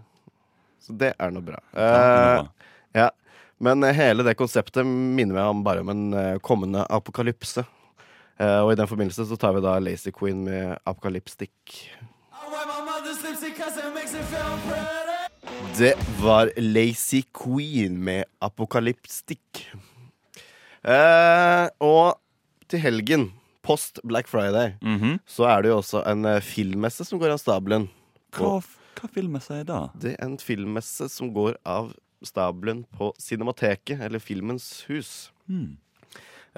Så 0.84 0.96
det 0.98 1.14
er 1.20 1.32
noe 1.36 1.46
bra. 1.46 1.62
Ja, 1.72 1.86
det 1.86 2.02
er 2.02 2.12
Eh, 2.18 2.36
bra. 2.42 2.74
ja. 3.04 3.08
Men 3.60 3.84
eh, 3.88 3.96
hele 3.98 4.26
det 4.28 4.36
konseptet 4.38 4.86
minner 4.86 5.34
meg 5.38 5.54
om 5.54 5.64
bare 5.66 5.82
om 5.86 5.90
en 5.94 6.40
kommende 6.46 6.84
apokalypse. 6.94 7.64
Uh, 8.38 8.62
og 8.68 8.70
i 8.70 8.78
den 8.78 8.86
forbindelse 8.86 9.24
så 9.26 9.34
tar 9.42 9.56
vi 9.56 9.64
da 9.66 9.80
Lazy 9.82 10.12
Queen 10.14 10.44
med 10.46 10.76
Apokalypstikk. 10.86 11.88
Det 15.78 15.94
var 16.22 16.52
Lazy 16.58 17.22
Queen 17.34 17.98
med 18.04 18.26
Apokalypstikk. 18.42 19.68
Eh, 20.88 21.66
og 21.84 22.18
til 22.72 22.82
helgen, 22.82 23.28
post 23.66 24.00
Black 24.08 24.28
Friday, 24.28 24.74
Mhm. 24.82 25.20
så 25.28 25.46
er 25.46 25.62
det 25.62 25.70
jo 25.70 25.78
også 25.82 26.04
en 26.08 26.26
eh, 26.26 26.40
filmmesse 26.40 27.06
som 27.06 27.20
går 27.20 27.32
av 27.36 27.38
stabelen. 27.40 27.90
Hva, 28.32 28.62
hva 28.96 29.10
filmmesse 29.14 29.52
er 29.60 29.64
da? 29.66 29.90
Det 30.00 30.16
er 30.18 30.26
en 30.26 30.38
filmmesse 30.38 31.10
som 31.10 31.34
går 31.34 31.58
av 31.66 31.94
stabelen 32.24 32.86
på 32.98 33.14
Cinemateket, 33.20 34.00
eller 34.02 34.20
Filmens 34.20 34.84
hus. 34.88 35.32
Mm. 35.50 35.78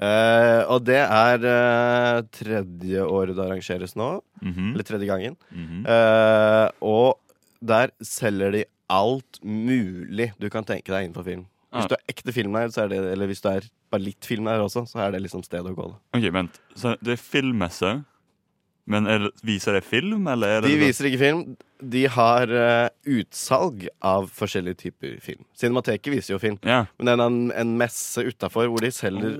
Eh, 0.00 0.62
og 0.64 0.84
det 0.84 0.96
er 1.04 1.44
eh, 1.44 2.22
tredje 2.32 3.02
året 3.04 3.36
det 3.36 3.44
arrangeres 3.44 3.94
nå. 3.96 4.22
Mhm. 4.40 4.72
Eller 4.72 4.84
tredje 4.84 5.06
gangen. 5.06 5.36
-hmm. 5.52 6.70
Og 6.80 7.18
der 7.60 7.90
selger 8.00 8.50
de 8.52 8.64
alt 8.90 9.40
mulig 9.46 10.32
du 10.42 10.50
kan 10.52 10.66
tenke 10.66 10.92
deg 10.92 11.08
innenfor 11.08 11.26
film. 11.26 11.46
Hvis 11.70 11.86
du 11.86 11.94
er 11.94 12.06
ekte 12.10 12.32
filmnerd, 12.34 12.72
så 12.74 12.84
er 12.84 12.90
det, 12.90 13.00
eller 13.12 13.30
hvis 13.30 13.42
du 13.44 13.48
er 13.52 13.66
bare 13.92 14.02
litt 14.02 14.26
filmnerd 14.26 14.64
også, 14.64 14.84
så 14.90 15.04
er 15.04 15.14
det 15.14 15.20
liksom 15.22 15.44
stedet 15.46 15.70
å 15.70 15.76
gå. 15.76 15.86
Da. 15.92 15.98
Ok, 16.18 16.26
vent. 16.34 16.58
Så 16.78 16.96
det 16.98 17.14
er 17.14 17.20
filmmesse, 17.22 17.92
men 18.90 19.06
er 19.06 19.22
det, 19.22 19.30
viser 19.46 19.76
det 19.78 19.84
film, 19.86 20.26
eller 20.32 20.56
er 20.56 20.64
det 20.64 20.72
De 20.72 20.80
viser 20.80 21.06
ikke 21.10 21.20
film. 21.20 21.44
De 21.94 22.02
har 22.10 22.50
uh, 22.50 22.88
utsalg 23.14 23.86
av 24.02 24.26
forskjellige 24.34 24.80
typer 24.82 25.14
film. 25.22 25.44
Cinemateket 25.56 26.10
viser 26.16 26.34
jo 26.34 26.40
film. 26.42 26.58
Ja. 26.66 26.82
Men 26.98 27.06
det 27.06 27.14
er 27.14 27.22
en, 27.28 27.38
en 27.62 27.76
messe 27.78 28.24
utafor 28.26 28.66
hvor 28.72 28.82
de 28.82 28.90
selger 28.94 29.38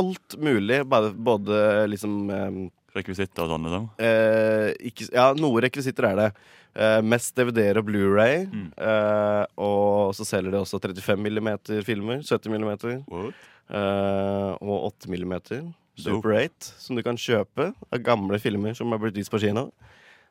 alt 0.00 0.38
mulig. 0.40 0.80
Bare, 0.88 1.12
både 1.12 1.60
liksom 1.92 2.16
eh, 2.32 2.58
Rekvisitter 2.96 3.44
og 3.44 3.52
sånn, 3.52 3.66
liksom? 3.68 3.88
eh, 4.02 4.70
ikke, 4.90 5.08
Ja, 5.14 5.30
noe 5.36 5.64
rekvisitter 5.64 6.10
er 6.10 6.20
det. 6.20 6.28
Eh, 6.76 7.00
mest 7.04 7.36
DVD-er 7.38 7.80
og 7.80 7.88
Blu-ray. 7.88 8.46
Mm. 8.48 8.68
Eh, 8.76 9.42
og 9.64 10.14
så 10.16 10.26
selger 10.28 10.54
de 10.54 10.60
også 10.60 10.80
35 10.82 11.16
mm 11.20 11.50
filmer. 11.86 12.22
70 12.24 12.56
mm. 12.56 13.32
Eh, 13.66 14.52
og 14.62 14.92
8 14.92 15.10
mm. 15.10 15.36
Super 15.96 16.36
8, 16.36 16.72
som 16.78 16.96
du 16.96 17.02
kan 17.04 17.16
kjøpe 17.16 17.70
av 17.72 18.02
gamle 18.04 18.38
filmer 18.38 18.76
som 18.76 18.92
har 18.92 19.00
blitt 19.00 19.16
vist 19.16 19.32
på 19.32 19.40
kino. 19.40 19.70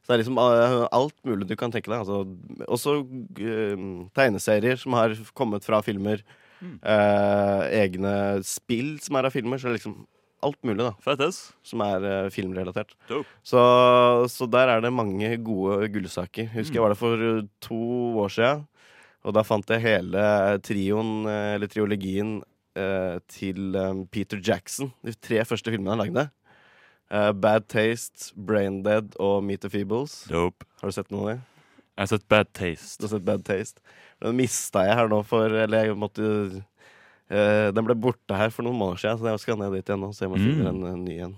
Så 0.06 0.12
det 0.12 0.16
er 0.16 0.22
liksom 0.22 0.38
eh, 0.38 0.80
alt 0.94 1.16
mulig 1.26 1.48
du 1.50 1.56
kan 1.58 1.74
tenke 1.74 1.90
deg. 1.90 2.04
Altså, 2.04 2.22
også 2.70 3.00
uh, 3.02 3.86
tegneserier 4.14 4.78
som 4.78 4.94
har 4.94 5.16
kommet 5.34 5.66
fra 5.66 5.82
filmer. 5.86 6.22
Mm. 6.56 6.78
eh, 6.88 7.64
egne 7.82 8.12
spill 8.48 8.96
som 9.04 9.18
er 9.18 9.28
av 9.28 9.34
filmer. 9.34 9.60
Så 9.60 9.68
det 9.68 9.74
er 9.74 9.80
liksom 9.80 9.98
alt 10.46 10.60
mulig 10.68 10.84
da 10.86 10.92
Fettes. 11.04 11.40
som 11.66 11.82
er 11.86 12.06
eh, 12.10 12.30
filmrelatert. 12.34 12.94
Dope. 13.10 13.28
Så, 13.46 13.60
så 14.32 14.48
der 14.52 14.72
er 14.76 14.86
det 14.86 14.94
mange 14.94 15.34
gode 15.44 15.90
gullsaker. 15.94 16.48
Husker 16.56 16.80
jeg 16.80 16.86
var 16.86 16.94
der 16.96 17.00
for 17.02 17.26
eh, 17.32 17.44
to 17.66 17.80
år 18.24 18.32
siden. 18.38 18.64
Og 19.26 19.34
da 19.34 19.42
fant 19.42 19.72
jeg 19.74 19.82
hele 19.82 20.24
trioen, 20.62 21.26
eh, 21.26 21.56
eller 21.58 21.72
triologien, 21.72 22.36
eh, 22.78 23.18
til 23.32 23.74
eh, 23.76 24.04
Peter 24.14 24.38
Jackson. 24.46 24.92
De 25.06 25.16
tre 25.18 25.42
første 25.50 25.74
filmene 25.74 25.96
han 25.96 26.04
lagde. 26.06 26.28
Eh, 27.10 27.32
Bad 27.38 27.68
Taste, 27.74 28.32
Braindead 28.38 29.18
og 29.22 29.44
Meet 29.46 29.66
the 29.66 29.70
Feebles. 29.74 30.24
Dope. 30.30 30.66
Har 30.82 30.90
du 30.94 30.96
sett 31.00 31.10
noe 31.14 31.26
av 31.26 31.32
det? 31.34 31.42
Jeg 31.96 32.04
har 32.04 32.12
sett 32.12 32.28
Bad 32.28 32.48
Du 32.52 32.58
Taste. 32.60 33.02
har 33.06 33.12
sett 33.16 33.26
Bad 33.28 33.44
Taste? 33.48 33.82
Den 34.22 34.36
mista 34.40 34.82
jeg 34.88 34.96
her 34.98 35.08
nå 35.12 35.22
for 35.28 35.52
Eller 35.52 35.86
jeg 35.90 35.96
måtte 36.00 36.26
eh, 37.30 37.72
Den 37.72 37.86
ble 37.88 37.96
borte 37.96 38.36
her 38.38 38.50
for 38.54 38.64
noen 38.68 38.78
måneder 38.80 39.02
siden, 39.04 39.20
så 39.22 39.32
jeg 39.34 39.40
skal 39.46 39.58
ned 39.62 39.74
dit 39.78 39.90
igjen 39.90 40.04
og 40.08 40.14
se 40.18 40.26
om 40.28 40.36
jeg 40.36 40.44
Mm. 40.44 40.52
finner 40.52 40.70
en 40.70 40.86
eh, 40.92 40.96
ny 41.06 41.18
en. 41.30 41.36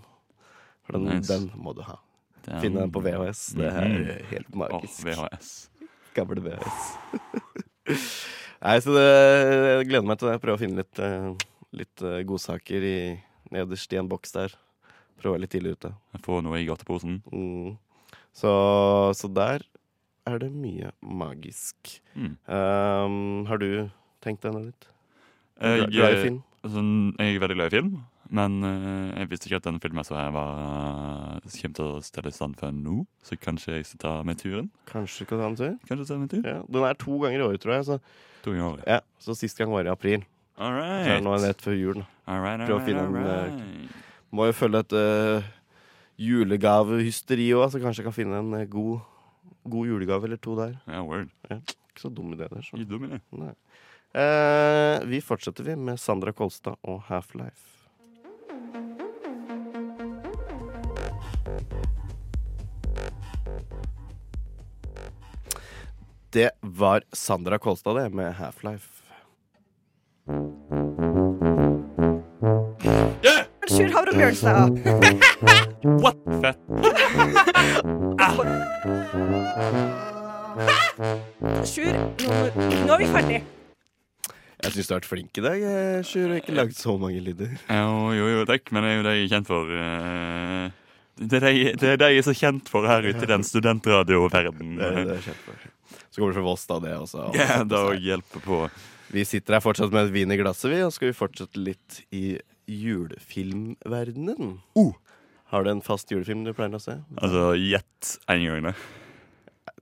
For 0.87 0.93
den, 0.97 1.05
Nice. 1.09 1.27
den 1.27 1.49
må 1.55 1.73
du 1.75 1.81
ha. 1.83 1.97
Den... 2.47 2.61
Finne 2.63 2.79
den 2.85 2.91
på 2.95 3.01
VHS. 3.03 3.41
Det 3.59 3.67
er 3.67 3.87
eh, 4.17 4.25
helt 4.31 4.53
magisk. 4.55 5.03
magisk. 5.05 5.23
VHS. 5.31 5.69
Gamle 6.15 6.41
VHS. 6.41 6.85
Nei, 8.63 8.77
så 8.81 8.93
det, 8.95 9.03
jeg 9.05 9.87
gleder 9.91 10.07
meg 10.09 10.17
til 10.19 10.31
det. 10.31 10.39
Prøve 10.43 10.57
å 10.57 10.61
finne 10.61 10.79
litt, 10.81 10.99
eh, 11.03 11.27
litt 11.77 12.01
eh, 12.07 12.21
godsaker 12.27 12.81
i, 12.87 12.95
nederst 13.53 13.93
i 13.93 13.99
en 13.99 14.07
boks 14.09 14.33
der. 14.33 14.55
Prøve 15.21 15.39
litt 15.41 15.51
tidlig 15.53 15.75
ute. 15.77 15.91
Få 16.25 16.39
noe 16.45 16.59
i 16.61 16.65
godteposen. 16.67 17.19
Mm. 17.31 17.75
Så, 18.37 18.51
så 19.17 19.29
der 19.33 19.63
er 20.27 20.39
det 20.41 20.49
mye 20.53 20.91
magisk. 21.01 21.99
Mm. 22.15 22.33
Um, 22.49 23.45
har 23.49 23.61
du 23.61 23.69
tenkt 24.25 24.43
deg 24.45 24.53
noe 24.55 24.67
litt? 24.69 24.89
Jeg, 25.61 25.89
Glad 25.93 26.13
i 26.13 26.21
film? 26.23 26.37
Altså, 26.63 26.83
jeg 27.19 27.35
er 27.35 27.41
veldig 27.41 27.55
glad 27.57 27.71
i 27.71 27.75
film, 27.77 27.91
men 28.37 28.55
uh, 28.65 29.11
jeg 29.17 29.29
visste 29.31 29.47
ikke 29.47 29.59
at 29.61 29.67
denne 29.69 29.79
filmen 29.81 30.03
som 30.05 30.17
her 30.19 30.31
var 30.35 30.49
uh, 30.59 31.51
kommer 31.61 31.75
til 31.77 31.85
å 31.85 31.99
stelle 32.03 32.31
i 32.33 32.35
stand 32.35 32.57
for 32.59 32.75
nå. 32.75 32.97
Så 33.23 33.37
kanskje 33.39 33.77
jeg 33.77 33.87
skal 33.87 34.01
ta 34.03 34.13
meg 34.27 34.39
turen. 34.41 34.67
Kanskje 34.89 35.23
du 35.23 35.29
kan 35.29 35.41
ta 35.43 35.47
en 35.51 35.59
tur? 35.59 35.75
Kanskje 35.87 36.07
ta 36.09 36.17
meg 36.19 36.33
tur? 36.33 36.41
Ja, 36.43 36.57
den 36.67 36.87
er 36.89 36.97
to 36.99 37.19
ganger 37.23 37.39
i 37.39 37.45
året, 37.47 37.63
tror 37.63 37.77
jeg. 37.77 37.87
Så, 37.87 37.99
To 38.43 38.51
ganger 38.51 38.65
i 38.65 38.67
året. 38.73 38.89
ja, 38.89 38.99
så 39.23 39.37
sist 39.37 39.57
gang 39.57 39.71
var 39.71 39.87
i 39.87 39.93
april. 39.93 40.25
All 40.57 40.73
Så 40.73 40.85
er 40.89 41.19
det 41.19 41.23
nå 41.23 41.35
rett 41.37 41.61
før 41.61 41.75
jul. 41.77 42.01
All 42.25 42.41
right, 42.41 42.59
all 42.59 42.65
Prøv 42.65 42.79
å 42.79 42.85
finne 42.85 43.03
en, 43.05 43.15
eh, 43.21 43.41
right. 43.45 43.99
Må 44.33 44.47
jo 44.49 44.55
følge 44.57 44.79
et 44.83 44.95
uh, 44.97 45.49
julegavehysteri 46.17 47.51
òg, 47.55 47.69
så 47.71 47.81
kanskje 47.81 48.01
jeg 48.01 48.07
kan 48.09 48.15
finne 48.15 48.39
en 48.41 48.55
uh, 48.57 48.63
god, 48.67 49.05
god 49.69 49.91
julegave 49.93 50.27
eller 50.27 50.41
to 50.41 50.55
der. 50.57 50.73
Ja, 50.89 51.03
word. 51.05 51.29
Ikke 51.47 52.01
så 52.03 52.09
dum 52.13 52.33
idé 52.33 52.49
der. 52.49 52.65
Så. 52.65 52.75
Ikke 52.75 52.89
dum 52.89 53.05
idé. 53.07 53.21
Nei. 53.37 53.53
Eh, 54.13 54.99
vi 55.05 55.21
fortsetter 55.21 55.63
vi 55.63 55.75
med 55.75 55.99
Sandra 55.99 56.33
Kolstad 56.33 56.75
og 56.81 57.01
Half-Life. 57.07 57.77
Det 66.29 66.49
var 66.61 67.03
Sandra 67.13 67.57
Kolstad, 67.57 67.95
det, 67.95 68.09
med 68.09 68.33
Half-Life. 68.33 68.97
Sjur 73.67 73.91
Havre 73.93 74.13
Bjørnstad. 74.13 74.69
What? 76.01 76.17
Fett. 76.41 76.59
Sjur, 81.67 81.93
nå, 81.93 82.33
nå 82.87 82.93
er 82.93 82.97
vi 82.97 83.07
ferdig. 83.11 83.56
Jeg 84.63 84.73
syns 84.73 84.87
du 84.89 84.93
har 84.95 84.99
vært 85.01 85.09
flink 85.11 85.37
i 85.37 85.43
dag, 85.45 85.61
eh, 85.61 86.01
Sjur, 86.07 86.31
har 86.33 86.39
ikke 86.41 86.55
lagd 86.57 86.73
så 86.77 86.95
mange 86.99 87.19
lyder. 87.21 87.51
Jo, 87.69 88.11
jo, 88.17 88.25
jo, 88.33 88.45
takk, 88.49 88.71
men 88.73 88.83
det 88.83 88.89
er 88.91 88.97
jo 88.97 89.03
det 89.05 89.13
jeg 89.17 89.25
er 89.27 89.33
kjent 89.35 89.47
for. 89.51 89.69
eh. 89.69 90.69
Det 91.17 91.33
er 91.33 91.39
det, 91.45 91.51
jeg- 91.57 91.77
det 91.81 91.89
er 91.93 91.97
det 91.97 92.09
jeg 92.13 92.17
er 92.21 92.27
så 92.27 92.35
kjent 92.37 92.69
for 92.69 92.85
her 92.89 93.01
ute 93.05 93.23
i 93.23 93.29
den 93.29 93.43
studentradioverdenen. 93.45 94.77
Det, 94.77 95.05
det 95.07 95.15
er 95.17 95.21
kjempebra. 95.27 95.71
Så 96.09 96.17
kommer 96.21 96.33
det 96.33 96.37
fra 96.39 96.45
Voss, 96.49 96.65
da, 96.69 96.79
det 96.79 96.93
også. 96.97 97.27
Ja, 97.37 97.63
det 97.63 97.77
å 97.77 97.93
hjelpe 97.97 98.41
på. 98.41 98.59
Vi 99.13 99.23
sitter 99.25 99.53
her 99.57 99.61
fortsatt 99.63 99.91
med 99.93 100.07
et 100.09 100.13
vin 100.13 100.31
i 100.31 100.37
glasset, 100.37 100.69
vi, 100.73 100.81
og 100.83 100.91
skal 100.93 101.09
vi 101.11 101.15
fortsette 101.17 101.57
litt 101.61 102.01
i 102.11 102.37
julefilmverdenen. 102.67 104.57
Uh. 104.77 104.93
Har 105.53 105.63
du 105.63 105.69
en 105.71 105.81
fast 105.81 106.09
julefilm 106.11 106.43
du 106.43 106.51
pleier 106.53 106.75
å 106.75 106.81
se? 106.81 106.97
Altså, 107.21 107.53
gjett 107.55 108.17
en 108.27 108.43
gang, 108.43 108.63
da. 108.67 108.73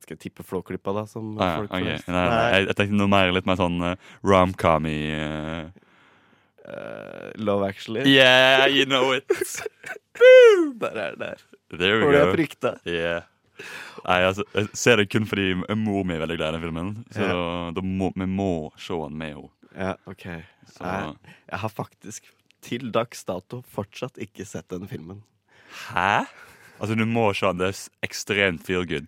Skal 0.05 0.15
jeg 0.19 0.21
tippe 0.27 0.43
Flåklypa, 0.45 0.93
da? 0.93 1.03
Som 1.09 1.31
Ah, 1.41 1.47
ja, 1.49 1.55
folk 1.63 1.71
okay. 1.73 1.83
nei, 1.83 1.97
nei, 2.13 2.25
nei, 2.29 2.49
jeg, 2.53 2.67
jeg 2.69 2.77
tenkte 2.77 2.99
noe 2.99 3.09
mer 3.09 3.31
litt 3.33 3.47
mer 3.49 3.57
sånn 3.57 3.79
uh, 3.81 3.95
rom-com 4.23 4.85
i 4.91 4.99
uh, 5.17 5.65
Eh, 6.65 7.31
Love 7.37 7.67
Actually. 7.67 8.01
Yeah, 8.09 8.65
you 8.65 8.85
know 8.89 9.11
it. 9.13 9.29
Der 10.81 10.95
er 10.97 11.11
det 11.13 11.19
der. 11.19 11.41
There 11.77 11.97
we 11.99 12.03
Hvor 12.05 12.11
det 12.15 12.21
go. 12.25 12.31
frykta. 12.33 12.71
Yeah. 12.89 13.21
Nei, 14.05 14.17
altså, 14.25 14.43
jeg 14.55 14.69
ser 14.73 14.97
det 14.97 15.05
kun 15.13 15.27
fordi 15.29 15.51
mor 15.77 16.03
mi 16.07 16.15
er 16.15 16.23
veldig 16.23 16.37
glad 16.39 16.49
i 16.49 16.57
den 16.57 16.63
filmen. 16.65 16.89
Så 17.13 17.21
Ja. 17.27 17.71
da 17.75 17.81
må, 17.85 18.09
vi 18.15 18.25
må 18.25 18.49
se 18.81 18.93
den 18.97 19.17
med 19.17 19.35
henne. 19.35 19.49
Ja, 19.77 19.93
OK. 20.07 20.25
Så- 20.73 20.83
Jeg, 20.83 21.15
jeg 21.51 21.59
har 21.59 21.69
faktisk 21.69 22.23
til 22.61 22.91
dags 22.91 23.23
dato 23.23 23.61
fortsatt 23.75 24.17
ikke 24.17 24.45
sett 24.45 24.67
den 24.69 24.87
filmen. 24.87 25.21
Hæ? 25.93 26.25
Altså, 26.79 26.95
du 26.97 27.05
må 27.05 27.31
se 27.35 27.45
den. 27.45 27.57
Det 27.57 27.67
er 27.75 28.09
ekstremt 28.09 28.63
feel 28.65 28.85
good. 28.87 29.07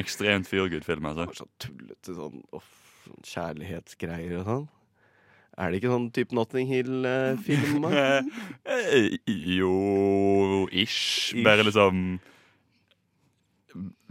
Ekstremt 0.00 0.48
feel 0.48 0.70
good-film, 0.72 1.04
altså. 1.10 1.26
Det 1.26 1.34
var 1.34 1.40
så 1.42 1.48
tullete 1.60 2.14
sånn 2.16 2.44
off, 2.56 2.70
sånn 3.04 3.26
kjærlighetsgreier 3.28 4.38
og 4.40 4.48
sånn. 4.48 4.68
Er 5.60 5.68
det 5.68 5.82
ikke 5.82 5.92
sånn 5.92 6.10
type 6.16 6.36
Notting 6.36 6.68
Hill-film? 6.70 7.88
Eh, 8.72 9.18
jo 9.28 9.72
Ish. 10.70 11.34
Ish. 11.34 11.42
Bare 11.44 11.66
liksom 11.66 11.98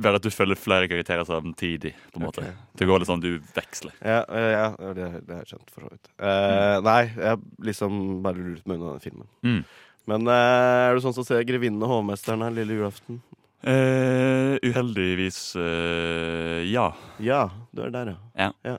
Bare 0.02 0.20
at 0.20 0.26
du 0.26 0.30
følger 0.34 0.58
flere 0.58 0.90
karakterer 0.90 1.26
samtidig. 1.26 1.96
på 2.14 2.20
en 2.20 2.26
måte 2.28 2.44
okay. 2.44 2.54
Det 2.78 2.88
går 2.90 3.02
litt 3.02 3.10
sånn 3.10 3.24
du 3.24 3.32
veksler. 3.56 3.94
ja, 4.02 4.22
eh, 4.30 4.52
ja 4.54 4.94
det, 4.98 5.10
det 5.26 5.36
har 5.36 5.44
jeg 5.44 5.54
skjønt, 5.54 5.74
for 5.74 5.86
så 5.86 5.92
vidt. 5.94 6.10
Eh, 6.18 6.78
Nei, 6.86 7.02
jeg 7.14 7.42
liksom 7.72 8.00
bare 8.26 8.42
lurt 8.42 8.70
meg 8.70 8.78
unna 8.82 8.96
den 8.96 9.06
filmen. 9.06 9.30
Mm. 9.46 9.62
Men 10.10 10.26
uh, 10.26 10.90
er 10.90 10.98
du 10.98 11.04
sånn 11.04 11.14
som 11.14 11.26
ser 11.26 11.44
'Grevinnen 11.46 11.82
og 11.86 11.92
hovmesteren' 11.94 12.42
her 12.42 12.54
lille 12.56 12.80
julaften? 12.80 13.22
Eh, 13.62 14.56
uheldigvis 14.66 15.56
uh, 15.56 16.62
ja. 16.66 16.88
Ja, 17.22 17.44
du 17.72 17.84
er 17.86 17.92
der, 17.94 18.16
Ja. 18.36 18.78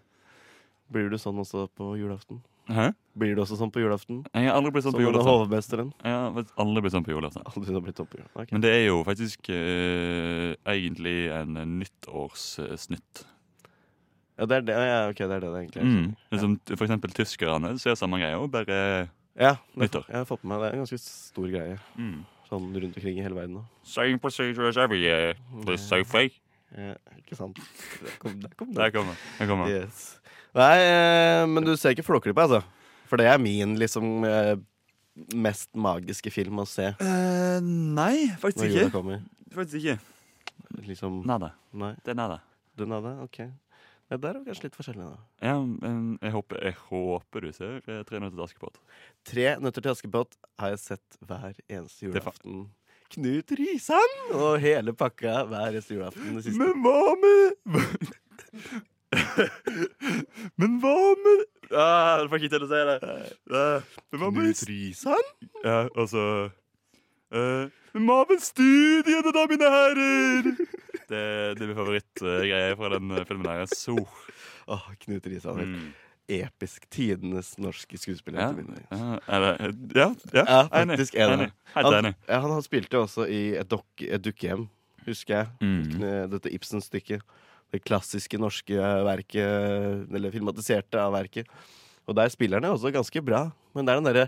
Blir 0.92 1.08
du 1.08 1.16
sånn 1.16 1.38
også 1.40 1.68
på 1.72 1.94
julaften? 1.96 2.42
Hæ? 2.68 2.90
Blir 3.18 3.34
du 3.36 3.42
også 3.42 3.56
sånn 3.58 3.70
på 3.72 3.80
julaften? 3.82 4.22
Jeg 4.34 4.48
har 4.48 4.56
aldri 4.58 4.72
blitt 4.74 4.84
sånn 4.86 4.94
på 4.94 5.02
julaften. 5.02 5.26
Som 5.26 5.40
hovmesteren? 5.42 5.92
Ja, 6.04 6.18
aldri 6.60 6.82
blitt 6.84 6.94
sånn 6.94 7.06
på 7.06 7.14
julaften. 7.14 7.44
Aldri 7.48 7.80
blitt 7.84 8.00
sånn 8.00 8.08
på 8.10 8.18
julaften. 8.18 8.42
Ok. 8.42 8.52
Men 8.54 8.64
det 8.64 8.72
er 8.74 8.84
jo 8.86 8.98
faktisk 9.06 9.50
uh, 9.50 10.52
egentlig 10.74 11.16
en 11.32 11.58
nyttårssnytt. 11.78 13.24
Ja, 14.40 14.46
det 14.48 14.56
er 14.58 14.66
det, 14.66 14.76
ja, 14.88 15.00
ok, 15.12 15.18
det 15.22 15.36
er 15.36 15.42
det 15.44 15.48
det 15.52 15.58
egentlig 15.62 15.82
er. 15.82 15.88
Mm. 15.88 16.06
Liksom, 16.34 16.54
for 16.72 16.86
eksempel 16.86 17.12
tyskerne 17.16 17.74
ser 17.82 17.98
samme 18.00 18.18
greie, 18.22 18.38
og 18.40 18.50
bare 18.52 18.78
Ja, 19.38 19.56
det, 19.72 19.86
Nyttår. 19.86 20.06
jeg 20.08 20.18
har 20.18 20.28
fått 20.28 20.42
med 20.44 20.56
meg 20.56 20.62
det. 20.64 20.68
er 20.68 20.72
en 20.76 20.82
ganske 20.84 20.98
stor 21.00 21.48
greie. 21.52 21.78
mm. 21.96 22.20
Sånn 22.52 22.68
rundt 22.76 22.96
omkring 22.98 23.16
i 23.16 23.22
hele 23.24 23.34
verden. 23.38 23.62
Same 23.88 24.18
procedure 24.20 24.68
as 24.68 24.76
every 24.76 25.00
year. 25.00 25.32
This 25.64 25.86
Sophie. 25.88 26.34
Ja, 26.76 26.94
ikke 27.16 27.36
sant? 27.38 27.56
Der 28.02 28.18
kom, 28.20 28.34
der 28.42 28.52
kom 28.56 28.74
Der 28.76 28.90
det. 28.92 29.16
der 29.38 29.46
kom 29.48 29.62
det. 29.64 29.70
Yes. 29.72 30.02
Nei, 30.56 30.74
eh, 30.84 31.46
men 31.48 31.64
du 31.64 31.72
ser 31.80 31.94
ikke 31.96 32.04
Flåklypa, 32.04 32.44
altså? 32.44 32.60
For 33.08 33.16
det 33.20 33.26
er 33.28 33.38
min 33.40 33.74
liksom 33.80 34.24
eh, 34.28 34.56
mest 35.36 35.70
magiske 35.76 36.30
film 36.32 36.60
å 36.60 36.66
se 36.68 36.90
Eh, 37.00 37.58
nei, 37.64 38.28
faktisk 38.40 38.68
ikke. 38.68 38.90
kommer. 38.92 39.22
Faktisk 39.52 39.80
ikke. 39.80 39.98
Liksom 40.88 41.22
Nada. 41.28 41.52
Nei, 41.72 41.94
Det 42.04 42.12
er 42.12 42.20
nada. 42.20 42.40
Det 42.76 42.84
er 42.84 42.88
nada, 42.92 43.16
Ok. 43.24 43.40
Ja, 44.12 44.18
der 44.20 44.34
er 44.36 44.42
vi 44.42 44.50
kanskje 44.50 44.66
litt 44.66 44.74
forskjellige, 44.76 45.08
da. 45.08 45.22
Ja, 45.40 45.54
men 45.64 46.18
jeg 46.20 46.32
håper, 46.34 46.58
jeg 46.66 46.74
håper 46.90 47.46
du 47.46 47.52
ser 47.56 47.78
eh, 47.88 48.02
Tre 48.04 48.18
nøtter 48.20 48.36
til 48.36 48.44
Askepott. 48.44 48.76
Tre 49.24 49.46
nøtter 49.64 49.80
til 49.86 49.94
Askepott 49.94 50.36
har 50.60 50.74
jeg 50.74 50.80
sett 50.82 51.16
hver 51.24 51.54
eneste 51.72 52.04
julaften. 52.10 52.66
Knut 53.12 53.54
Risan 53.56 54.12
og 54.36 54.58
hele 54.60 54.92
pakka 54.96 55.42
hver 55.48 55.70
eneste 55.70 55.96
julaften. 55.96 56.36
Det 56.36 56.44
siste. 56.44 56.60
Men 56.60 56.84
hva 56.84 57.16
med 57.22 57.40
Men 60.60 60.76
hva 60.80 60.94
med 61.24 61.42
ah, 61.72 62.20
Jeg 62.20 62.28
får 62.32 62.38
ikke 62.42 62.52
til 62.54 62.64
å 62.64 62.70
si 62.70 62.82
det. 62.88 62.98
Eh, 63.56 63.90
Men 64.12 64.22
hva 64.22 64.30
med 64.32 64.44
Knut 64.44 64.62
Risan? 64.68 65.32
Ja, 65.64 65.78
altså 65.88 66.26
uh, 67.32 67.64
Men 67.96 68.08
hva 68.08 68.20
med 68.28 68.44
studiene, 68.44 69.32
da, 69.36 69.48
mine 69.48 69.72
herrer? 69.78 70.52
Det, 71.12 71.22
det 71.58 71.64
er 71.66 71.70
min 71.70 71.78
favorittgreie 71.78 72.76
fra 72.80 72.90
den 72.96 73.10
eh, 73.18 73.24
filmen 73.28 73.50
her. 73.52 73.66
Så 73.70 73.96
Oh, 74.70 74.84
Knut 75.02 75.26
Risan. 75.28 75.58
mm. 75.68 75.90
Episk. 76.32 76.84
Tidenes 76.94 77.54
norske 77.60 77.98
skuespiller. 77.98 78.40
ja, 78.94 79.08
ja, 79.26 80.10
ja, 80.32 80.44
ja, 80.46 80.58
faktisk 80.94 81.16
er. 81.18 81.32
Enig. 81.98 82.12
Han, 82.30 82.50
han 82.54 82.62
spilte 82.64 83.00
også 83.02 83.26
i 83.28 83.40
et, 83.58 83.68
dok- 83.68 84.04
et 84.06 84.22
dukkehjem, 84.22 84.68
husker 85.08 85.34
jeg. 85.34 85.50
Mm. 85.60 86.30
Dette 86.32 86.52
Ibsen-stykket. 86.54 87.26
Det 87.74 87.82
klassiske 87.88 88.38
norske 88.40 88.76
verket, 89.06 90.06
eller 90.14 90.30
filmatiserte 90.34 91.00
av 91.02 91.12
verket. 91.18 91.48
Og 92.06 92.16
der 92.18 92.28
spiller 92.32 92.60
han 92.60 92.68
jo 92.70 92.76
også 92.78 92.92
ganske 92.94 93.22
bra. 93.24 93.46
Men 93.74 93.86
det 93.88 93.92
er 93.94 94.00
den 94.00 94.08
derre 94.12 94.26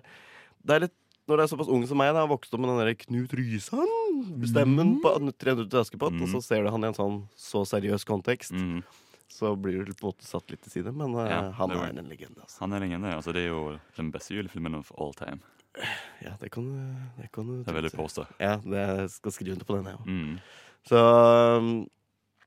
det 0.65 0.73
er 0.79 0.81
litt, 0.87 0.95
Når 1.27 1.37
det 1.41 1.45
er 1.47 1.51
såpass 1.57 1.71
ung 1.73 1.87
som 1.89 1.97
meg, 1.97 2.11
da, 2.13 2.21
har 2.27 2.29
vokst 2.29 2.53
opp 2.53 2.61
med 2.61 2.69
den 2.69 2.81
der 2.85 2.95
Knut 3.01 3.33
Rysand-stemmen 3.33 4.99
på 5.01 5.13
300 5.39 5.71
til 5.71 5.81
Askepott, 5.81 6.13
Mm. 6.13 6.23
og 6.23 6.29
så 6.29 6.43
ser 6.43 6.63
du 6.65 6.71
han 6.71 6.85
i 6.85 6.87
en 6.89 6.95
sånn 6.95 7.29
så 7.37 7.65
seriøs 7.65 8.05
kontekst, 8.05 8.53
Mm. 8.53 8.83
så 9.29 9.57
blir 9.57 9.85
du 9.87 9.93
på 9.95 10.05
en 10.05 10.13
måte 10.13 10.25
satt 10.29 10.51
litt 10.51 10.61
til 10.63 10.71
side. 10.71 10.93
Men 10.95 11.15
eh, 11.15 11.29
Ja, 11.31 11.51
han 11.53 11.71
er 11.71 11.89
en 11.99 12.09
legende, 12.09 12.41
altså. 12.43 12.59
Han 12.61 12.73
er 12.75 12.81
legende. 12.81 13.15
Altså, 13.15 13.33
det 13.33 13.43
er 13.47 13.49
jo 13.49 13.79
den 13.97 14.11
beste 14.13 14.35
julefilmen 14.35 14.75
of 14.77 14.93
all 14.99 15.13
time. 15.15 15.41
Ja, 16.23 16.37
det 16.41 16.51
kan 16.53 17.09
Det, 17.19 17.33
kan 17.33 17.47
du 17.47 17.65
Det 17.65 17.69
er 17.75 17.81
veldig 17.83 17.97
påstå. 17.97 18.27
Ja, 18.39 18.57
det 18.59 19.11
skal 19.11 19.33
skrive 19.33 19.53
under 19.53 19.65
på 19.65 19.77
den, 19.77 19.85
jeg 19.87 19.97
òg. 19.99 20.07
Mm. 20.07 20.41
Så 20.87 21.59
um, 21.59 21.89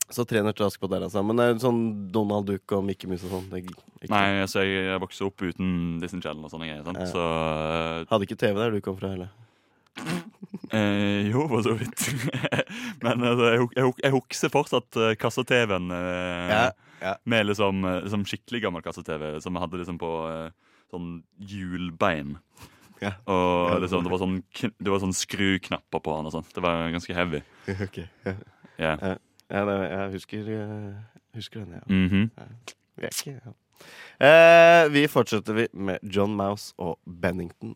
Så 0.09 0.23
trener 0.23 0.55
Trask 0.55 0.79
på 0.79 0.87
der, 0.87 1.03
altså. 1.03 1.19
Men 1.25 1.39
det 1.39 1.45
er 1.49 1.57
sånn 1.59 1.81
Donald 2.15 2.47
Duck 2.47 2.71
og 2.77 2.85
Mickey 2.87 3.09
Mus 3.11 3.25
og 3.27 3.33
sånn. 3.33 3.49
Nei, 4.07 4.23
altså, 4.39 4.61
jeg, 4.63 4.85
jeg 4.87 5.01
vokste 5.03 5.27
opp 5.27 5.43
uten 5.43 5.97
Disney 5.99 6.23
Channel 6.23 6.47
og 6.47 6.53
sånne 6.53 6.69
greier. 6.69 6.87
Ja. 6.87 7.09
Så 7.11 7.25
Hadde 8.13 8.27
ikke 8.29 8.39
TV 8.39 8.55
der 8.61 8.77
du 8.77 8.79
kom 8.85 8.95
fra 8.99 9.11
heller. 9.11 9.33
eh, 10.71 11.27
Jo, 11.27 11.43
for 11.51 11.65
så 11.65 11.75
vidt. 11.75 12.05
Men 13.03 13.25
altså, 13.33 13.51
jeg, 13.51 13.67
jeg, 13.75 13.93
jeg 14.05 14.15
husker 14.15 14.53
fortsatt 14.53 14.99
uh, 15.01 15.11
kasse-TV-en 15.19 15.91
uh, 15.91 16.47
Ja, 16.53 16.63
ja. 17.03 17.13
med 17.27 17.49
liksom, 17.51 17.83
eh, 17.85 17.99
liksom 18.07 18.23
skikkelig 18.29 18.63
gammel 18.63 18.85
kasse-TV 18.85 19.35
som 19.43 19.57
jeg 19.57 19.65
hadde 19.65 19.83
liksom 19.83 19.99
på 20.01 20.13
uh, 20.23 20.47
sånn 20.93 21.17
hjulbein. 21.51 22.37
Ja. 23.03 23.17
Og 23.29 23.83
liksom, 23.83 24.07
det 24.07 24.15
var 24.15 24.23
sånn, 24.23 24.39
det 24.79 24.89
var 24.89 25.03
sånn 25.03 25.13
skruknapper 25.13 26.01
på 26.01 26.15
han 26.15 26.31
og 26.31 26.33
sånt. 26.39 26.55
Det 26.55 26.63
var 26.63 26.87
ganske 26.95 27.13
heavy. 27.17 27.43
ok, 27.89 28.05
ja. 28.23 28.39
Ja. 28.77 29.17
Ja, 29.51 29.65
det, 29.65 29.89
jeg 29.89 30.09
husker, 30.11 30.37
eh, 30.37 30.93
husker 31.35 31.59
den, 31.59 31.73
ja. 31.73 31.79
Mhm. 31.87 32.31
Vi 32.97 33.03
er 33.03 33.09
ikke 33.11 33.39
ja. 33.45 34.85
eh, 34.85 34.93
Vi 34.93 35.07
fortsetter 35.07 35.53
vi 35.53 35.67
med 35.73 35.97
John 36.03 36.35
Mouse 36.35 36.73
og 36.77 36.99
Bennington. 37.21 37.75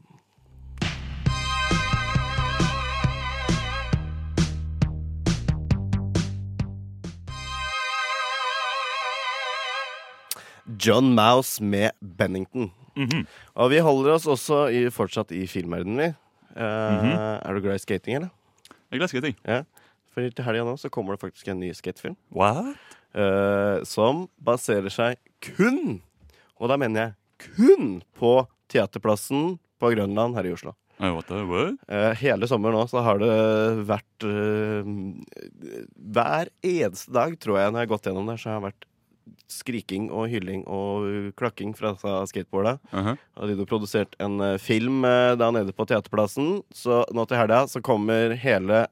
John 10.87 11.15
Mouse 11.15 11.63
med 11.63 11.89
Bennington. 12.17 12.71
Mhm. 12.95 13.27
Og 13.53 13.69
vi 13.69 13.77
holder 13.77 14.11
oss 14.11 14.27
også 14.27 14.65
i, 14.67 14.89
fortsatt 14.89 15.31
i 15.31 15.47
filmverdenen, 15.47 15.97
vi. 15.97 16.03
Eh, 16.03 16.63
-hmm. 16.63 17.49
Er 17.49 17.53
du 17.53 17.61
glad 17.61 17.75
i 17.75 17.79
skating, 17.79 18.15
eller? 18.15 18.27
Jeg 18.69 18.75
er 18.91 18.97
glad 18.97 19.05
i 19.05 19.07
skating. 19.07 19.35
ting. 19.45 19.65
For 20.11 20.27
til 20.27 20.45
helga 20.45 20.65
nå 20.67 20.75
så 20.79 20.91
kommer 20.91 21.15
det 21.15 21.23
faktisk 21.23 21.47
en 21.51 21.61
ny 21.63 21.71
skatefilm. 21.75 22.17
What? 22.35 22.75
eh, 23.13 23.83
som 23.87 24.25
baserer 24.41 24.91
seg 24.93 25.19
kun, 25.43 25.99
og 26.59 26.71
da 26.71 26.77
mener 26.79 27.01
jeg 27.03 27.17
kun, 27.51 27.89
på 28.17 28.35
Teaterplassen 28.71 29.57
på 29.81 29.91
Grønland 29.95 30.37
her 30.37 30.47
i 30.47 30.53
Oslo. 30.53 30.75
Eh, 31.89 32.11
hele 32.21 32.47
sommeren 32.49 32.77
nå 32.77 32.85
så 32.91 33.01
har 33.01 33.17
det 33.17 33.31
vært 33.89 34.25
uh, 34.27 34.85
Hver 36.13 36.51
eneste 36.61 37.15
dag, 37.15 37.33
tror 37.41 37.57
jeg, 37.57 37.73
når 37.73 37.81
jeg 37.81 37.87
har 37.87 37.93
gått 37.95 38.09
gjennom 38.09 38.29
der, 38.29 38.37
så 38.37 38.51
har 38.51 38.59
det 38.59 38.69
vært 38.69 38.87
skriking 39.51 40.05
og 40.13 40.29
hylling 40.31 40.61
og 40.69 41.33
klakking 41.39 41.73
fra 41.75 41.95
skateboarda. 42.29 42.77
Mhm. 42.93 43.17
Og 43.41 43.49
de 43.49 43.57
har 43.57 43.67
produsert 43.67 44.15
en 44.23 44.37
film 44.61 45.01
da 45.03 45.49
nede 45.51 45.73
på 45.75 45.85
Teaterplassen. 45.89 46.61
Så 46.75 47.01
nå 47.11 47.25
til 47.27 47.39
helga 47.41 47.65
så 47.71 47.81
kommer 47.83 48.35
hele 48.39 48.85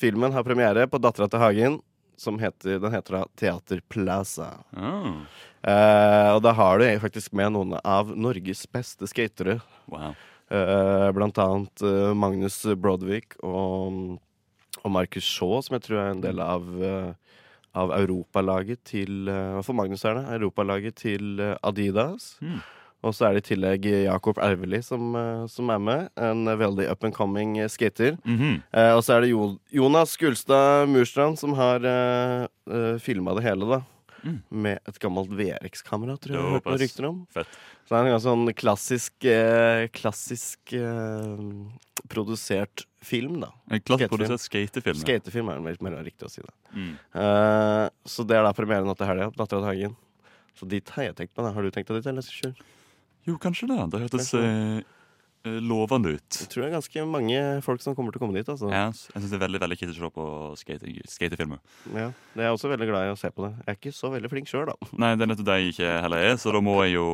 filmen, 0.00 0.32
har 0.32 0.46
premiere 0.46 0.86
på 0.90 1.00
Dattera 1.02 1.28
til 1.30 1.42
Hagen. 1.42 1.78
Som 2.20 2.36
heter, 2.36 2.76
den 2.82 2.92
heter 2.92 3.14
da 3.16 3.20
Teaterplaza. 3.40 4.50
Oh. 4.76 5.22
Eh, 5.64 6.30
og 6.34 6.42
da 6.44 6.52
har 6.52 6.80
du 6.80 6.84
faktisk 7.00 7.32
med 7.36 7.54
noen 7.54 7.78
av 7.80 8.10
Norges 8.12 8.66
beste 8.68 9.08
skatere. 9.08 9.60
wow. 9.88 10.12
Eh, 10.50 11.06
blant 11.14 11.38
annet 11.38 11.82
eh, 11.86 12.10
Magnus 12.18 12.58
Brodvik 12.74 13.36
og, 13.46 14.18
Og 14.82 14.90
Markus 14.90 15.24
Shaw, 15.24 15.60
som 15.62 15.76
jeg 15.76 15.84
tror 15.86 16.00
er 16.00 16.10
en 16.10 16.22
del 16.24 16.40
av, 16.42 16.66
eh, 16.82 17.12
av 17.74 17.92
europalaget 17.94 18.82
til 18.84 19.28
eh, 19.28 19.54
Hva 19.54 19.62
for 19.64 19.78
Magnus 19.78 20.04
er 20.04 20.18
det? 20.18 20.26
Europalaget 20.40 20.96
til 20.96 21.40
Adidas. 21.62 22.34
Mm. 22.42 22.60
Og 23.00 23.14
så 23.16 23.26
er 23.26 23.36
det 23.36 23.44
i 23.44 23.48
tillegg 23.54 23.86
Jakob 24.04 24.38
Erveli 24.44 24.82
som, 24.84 25.14
eh, 25.16 25.46
som 25.48 25.70
er 25.72 25.80
med. 25.80 26.10
En 26.20 26.48
eh, 26.48 26.58
veldig 26.60 26.88
up 26.90 27.04
and 27.04 27.16
coming 27.16 27.56
skater. 27.68 28.16
skater. 28.16 28.18
-hmm. 28.24 28.62
Eh, 28.72 28.96
og 28.96 29.04
så 29.04 29.16
er 29.16 29.20
det 29.20 29.30
jo 29.30 29.58
Jonas 29.70 30.16
Gulstad 30.16 30.88
Murstrand 30.88 31.38
som 31.38 31.54
har 31.54 31.80
eh, 31.84 32.98
filma 32.98 33.34
det 33.34 33.42
hele, 33.42 33.64
da. 33.64 33.82
Mm. 34.22 34.42
Med 34.48 34.78
et 34.86 34.98
gammelt 34.98 35.30
VRX-kamera, 35.30 36.16
tror 36.20 36.34
jeg 36.34 36.40
jeg 36.40 36.44
har 36.44 36.52
hørt 36.52 36.66
noen 36.66 36.78
rykter 36.78 37.04
om. 37.08 37.26
Fett. 37.32 37.46
Så 37.86 37.94
det 37.94 37.98
er 37.98 38.04
en 38.04 38.12
ganske 38.12 38.28
sånn 38.28 38.52
klassisk 38.54 39.24
eh, 39.24 39.88
Klassisk 39.88 40.72
eh, 40.72 41.38
produsert 42.08 42.84
film, 43.02 43.40
da. 43.40 43.48
En 43.70 43.80
klassisk 43.80 44.10
Skatefilm. 44.10 44.18
produsert 44.18 44.44
skatefilm. 44.44 45.00
Skatefilm 45.00 45.48
er 45.48 45.60
mer, 45.64 45.76
mer 45.80 46.04
riktig 46.04 46.28
å 46.28 46.30
si 46.30 46.42
det. 46.44 46.52
Mm. 46.74 46.92
Eh, 47.14 47.86
så 48.04 48.26
det 48.28 48.36
er 48.36 48.44
da 48.44 48.52
premieren 48.52 48.86
nå 48.86 48.94
til 48.94 49.06
helga. 49.06 49.30
Dattera 49.30 49.60
til 49.60 49.68
Hagen. 49.70 49.96
Så 50.58 50.68
dit 50.68 50.88
har 50.90 51.08
jeg 51.08 51.16
tenkt 51.16 51.34
på 51.34 51.42
det. 51.42 51.54
Har 51.54 51.62
du 51.62 51.70
tenkt 51.70 51.88
deg 51.88 52.02
dit, 52.02 52.06
eller? 52.12 52.22
Sjur? 52.22 52.52
Jo, 53.28 53.36
kanskje 53.42 53.68
det. 53.68 53.78
Det 53.92 54.00
hørtes 54.04 54.30
eh, 54.38 54.80
eh, 55.44 55.58
lovende 55.64 56.14
ut. 56.16 56.38
Jeg 56.40 56.48
tror 56.52 56.62
det 56.64 56.68
er 56.70 56.76
ganske 56.78 57.04
mange 57.10 57.40
folk 57.66 57.82
som 57.84 57.94
kommer 57.98 58.14
til 58.14 58.20
å 58.20 58.24
komme 58.24 58.38
dit. 58.38 58.48
Altså. 58.48 58.70
Ja, 58.72 58.86
jeg 58.92 59.20
syns 59.22 59.30
det 59.34 59.38
er 59.40 59.44
veldig 59.46 59.60
veldig 59.66 59.78
kjipt 59.80 59.92
å 59.92 59.98
se 59.98 60.10
på 60.16 60.28
skatefilmer. 61.14 61.60
Ja, 61.94 62.08
det 62.34 62.42
er 62.44 62.48
jeg 62.50 62.56
også 62.58 62.72
veldig 62.72 62.88
glad 62.90 63.08
i 63.10 63.12
å 63.14 63.20
se 63.20 63.30
på 63.34 63.44
det. 63.46 63.52
Jeg 63.64 63.70
er 63.74 63.78
ikke 63.80 63.94
så 63.96 64.10
veldig 64.14 64.32
flink 64.32 64.50
sjøl, 64.50 64.66
da. 64.72 64.90
Nei, 65.00 65.12
det 65.16 65.26
er 65.26 65.32
nettopp 65.34 65.48
det 65.50 65.58
jeg 65.60 65.74
ikke 65.74 65.92
heller 66.06 66.26
er, 66.30 66.36
så 66.40 66.54
da 66.56 66.62
må 66.64 66.78
jeg 66.84 66.96
jo 66.96 67.08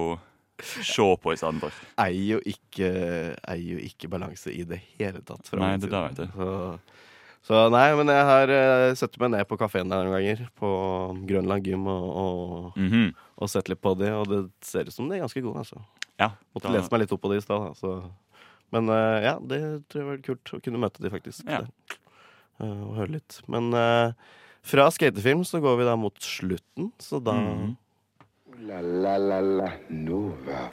se 0.64 1.08
på 1.20 1.34
istedenfor. 1.36 1.74
Eier 2.00 2.36
jo 2.36 2.38
ikke, 2.48 2.92
eier 3.44 3.72
jo 3.74 3.80
ikke 3.90 4.08
balanse 4.14 4.54
i 4.54 4.62
det 4.68 4.78
hele 4.96 5.20
tatt. 5.26 5.50
fra 5.50 5.60
Nei, 5.60 5.74
min 5.74 5.82
det 5.84 5.90
side. 5.90 5.98
der 5.98 6.06
vet 6.08 6.22
jeg. 6.22 6.30
Så, 6.38 7.02
så 7.46 7.60
nei, 7.70 7.84
men 7.94 8.10
jeg 8.10 8.24
har 8.26 8.50
uh, 8.50 8.94
satt 8.98 9.14
meg 9.22 9.30
ned 9.36 9.46
på 9.46 9.58
kafeen 9.60 9.88
der 9.92 10.02
noen 10.04 10.16
ganger. 10.18 10.48
På 10.58 10.70
Grønland 11.28 11.62
gym 11.68 11.86
og, 11.86 12.06
og, 12.22 12.76
Mhm. 12.76 13.12
og 13.38 13.48
sett 13.52 13.68
litt 13.70 13.80
på 13.80 13.94
det. 13.98 14.10
Og 14.12 14.26
det 14.26 14.40
ser 14.66 14.88
ut 14.88 14.92
som 14.92 15.08
de 15.08 15.14
er 15.16 15.22
ganske 15.24 15.42
gode, 15.44 15.62
altså. 15.62 15.78
Ja, 16.18 16.30
Måtte 16.54 16.66
da- 16.70 16.74
lese 16.80 16.90
meg 16.90 17.00
litt 17.04 17.12
opp 17.12 17.22
på 17.22 17.30
det 17.30 17.38
i 17.38 17.44
stad. 17.46 17.68
da, 17.68 17.74
så- 17.74 18.10
Men 18.72 18.88
uh, 18.90 19.20
ja, 19.22 19.38
det 19.38 19.60
tror 19.88 20.00
jeg 20.02 20.08
var 20.10 20.16
kult 20.26 20.44
å 20.58 20.62
kunne 20.62 20.78
møte 20.82 20.98
de, 21.00 21.08
faktisk. 21.10 21.46
Ja. 21.46 21.60
Eh, 22.58 22.66
og 22.82 22.96
høre 22.96 23.12
litt. 23.12 23.40
Men 23.46 23.72
uh, 23.72 24.12
fra 24.62 24.88
skatefilm 24.90 25.44
så 25.46 25.60
går 25.62 25.76
vi 25.78 25.84
da 25.84 25.94
mot 25.94 26.18
slutten, 26.18 26.90
så 26.98 27.22
da 27.22 27.32
Mhm. 27.32 27.76
La 28.66 28.80
la 28.80 29.16
la 29.18 29.40
la 29.40 29.70
Nova. 29.90 30.70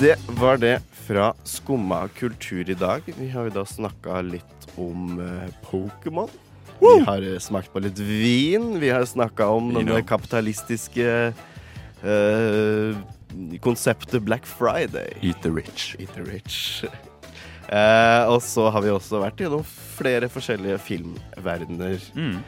Det 0.00 0.16
var 0.26 0.56
det 0.56 0.78
fra 0.94 1.34
Skumma 1.44 2.08
kultur 2.08 2.70
i 2.70 2.74
dag. 2.74 3.02
Vi 3.04 3.26
har 3.28 3.50
jo 3.50 3.52
da 3.52 3.66
snakka 3.68 4.22
litt 4.24 4.62
om 4.80 5.18
uh, 5.20 5.50
Pokémon. 5.66 6.30
Vi 6.80 6.94
har 7.04 7.20
uh, 7.20 7.36
smakt 7.36 7.68
på 7.74 7.82
litt 7.84 8.00
vin. 8.00 8.78
Vi 8.80 8.88
har 8.88 9.04
snakka 9.04 9.50
om 9.52 9.68
denne 9.74 10.00
kapitalistiske 10.08 11.04
uh, 12.00 12.96
konseptet 13.60 14.24
Black 14.24 14.48
Friday. 14.48 15.18
Eat 15.20 15.44
the 15.44 15.52
rich. 15.52 15.92
Eat 16.00 16.16
the 16.16 16.24
rich. 16.24 16.80
Og 18.32 18.40
så 18.40 18.70
har 18.72 18.80
vi 18.80 18.96
også 18.96 19.20
vært 19.20 19.44
gjennom 19.44 19.68
flere 20.00 20.32
forskjellige 20.32 20.80
filmverdener. 20.80 22.00
Mm. 22.16 22.40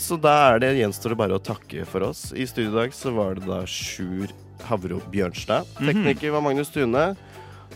Så 0.00 0.16
da 0.22 0.36
er 0.46 0.62
det 0.62 0.70
gjenstår 0.78 1.12
det 1.12 1.18
bare 1.18 1.36
å 1.36 1.42
takke 1.42 1.84
for 1.84 2.06
oss. 2.06 2.30
I 2.32 2.46
studio 2.48 2.70
i 2.70 2.78
dag 2.78 2.94
så 2.96 3.12
var 3.12 3.36
det 3.36 3.44
da 3.50 3.66
Sjur 3.68 4.30
Havro 4.64 5.00
Bjørnstad. 5.12 5.68
Tekniker 5.78 6.30
var 6.30 6.40
Magnus 6.40 6.68
Tune. 6.74 7.14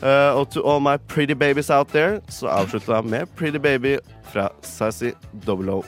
Uh, 0.02 0.34
og 0.34 0.50
to 0.50 0.62
all 0.66 0.80
my 0.80 0.96
pretty 1.08 1.32
babies 1.32 1.70
out 1.70 1.88
there, 1.88 2.20
så 2.28 2.48
avslutta 2.50 2.94
jeg 2.94 3.04
med 3.04 3.26
Pretty 3.36 3.58
Baby 3.58 3.98
fra 4.32 4.48
Sassy 4.62 5.12
009. 5.46 5.82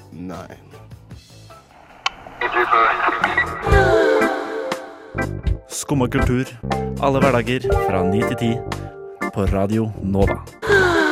Skumma 5.69 6.07
kultur. 6.07 6.45
Alle 7.03 7.19
hverdager 7.21 7.67
fra 7.89 8.05
9 8.07 8.21
til 8.21 8.37
10 8.37 8.57
på 9.35 9.45
Radio 9.45 9.91
Nova. 10.03 11.04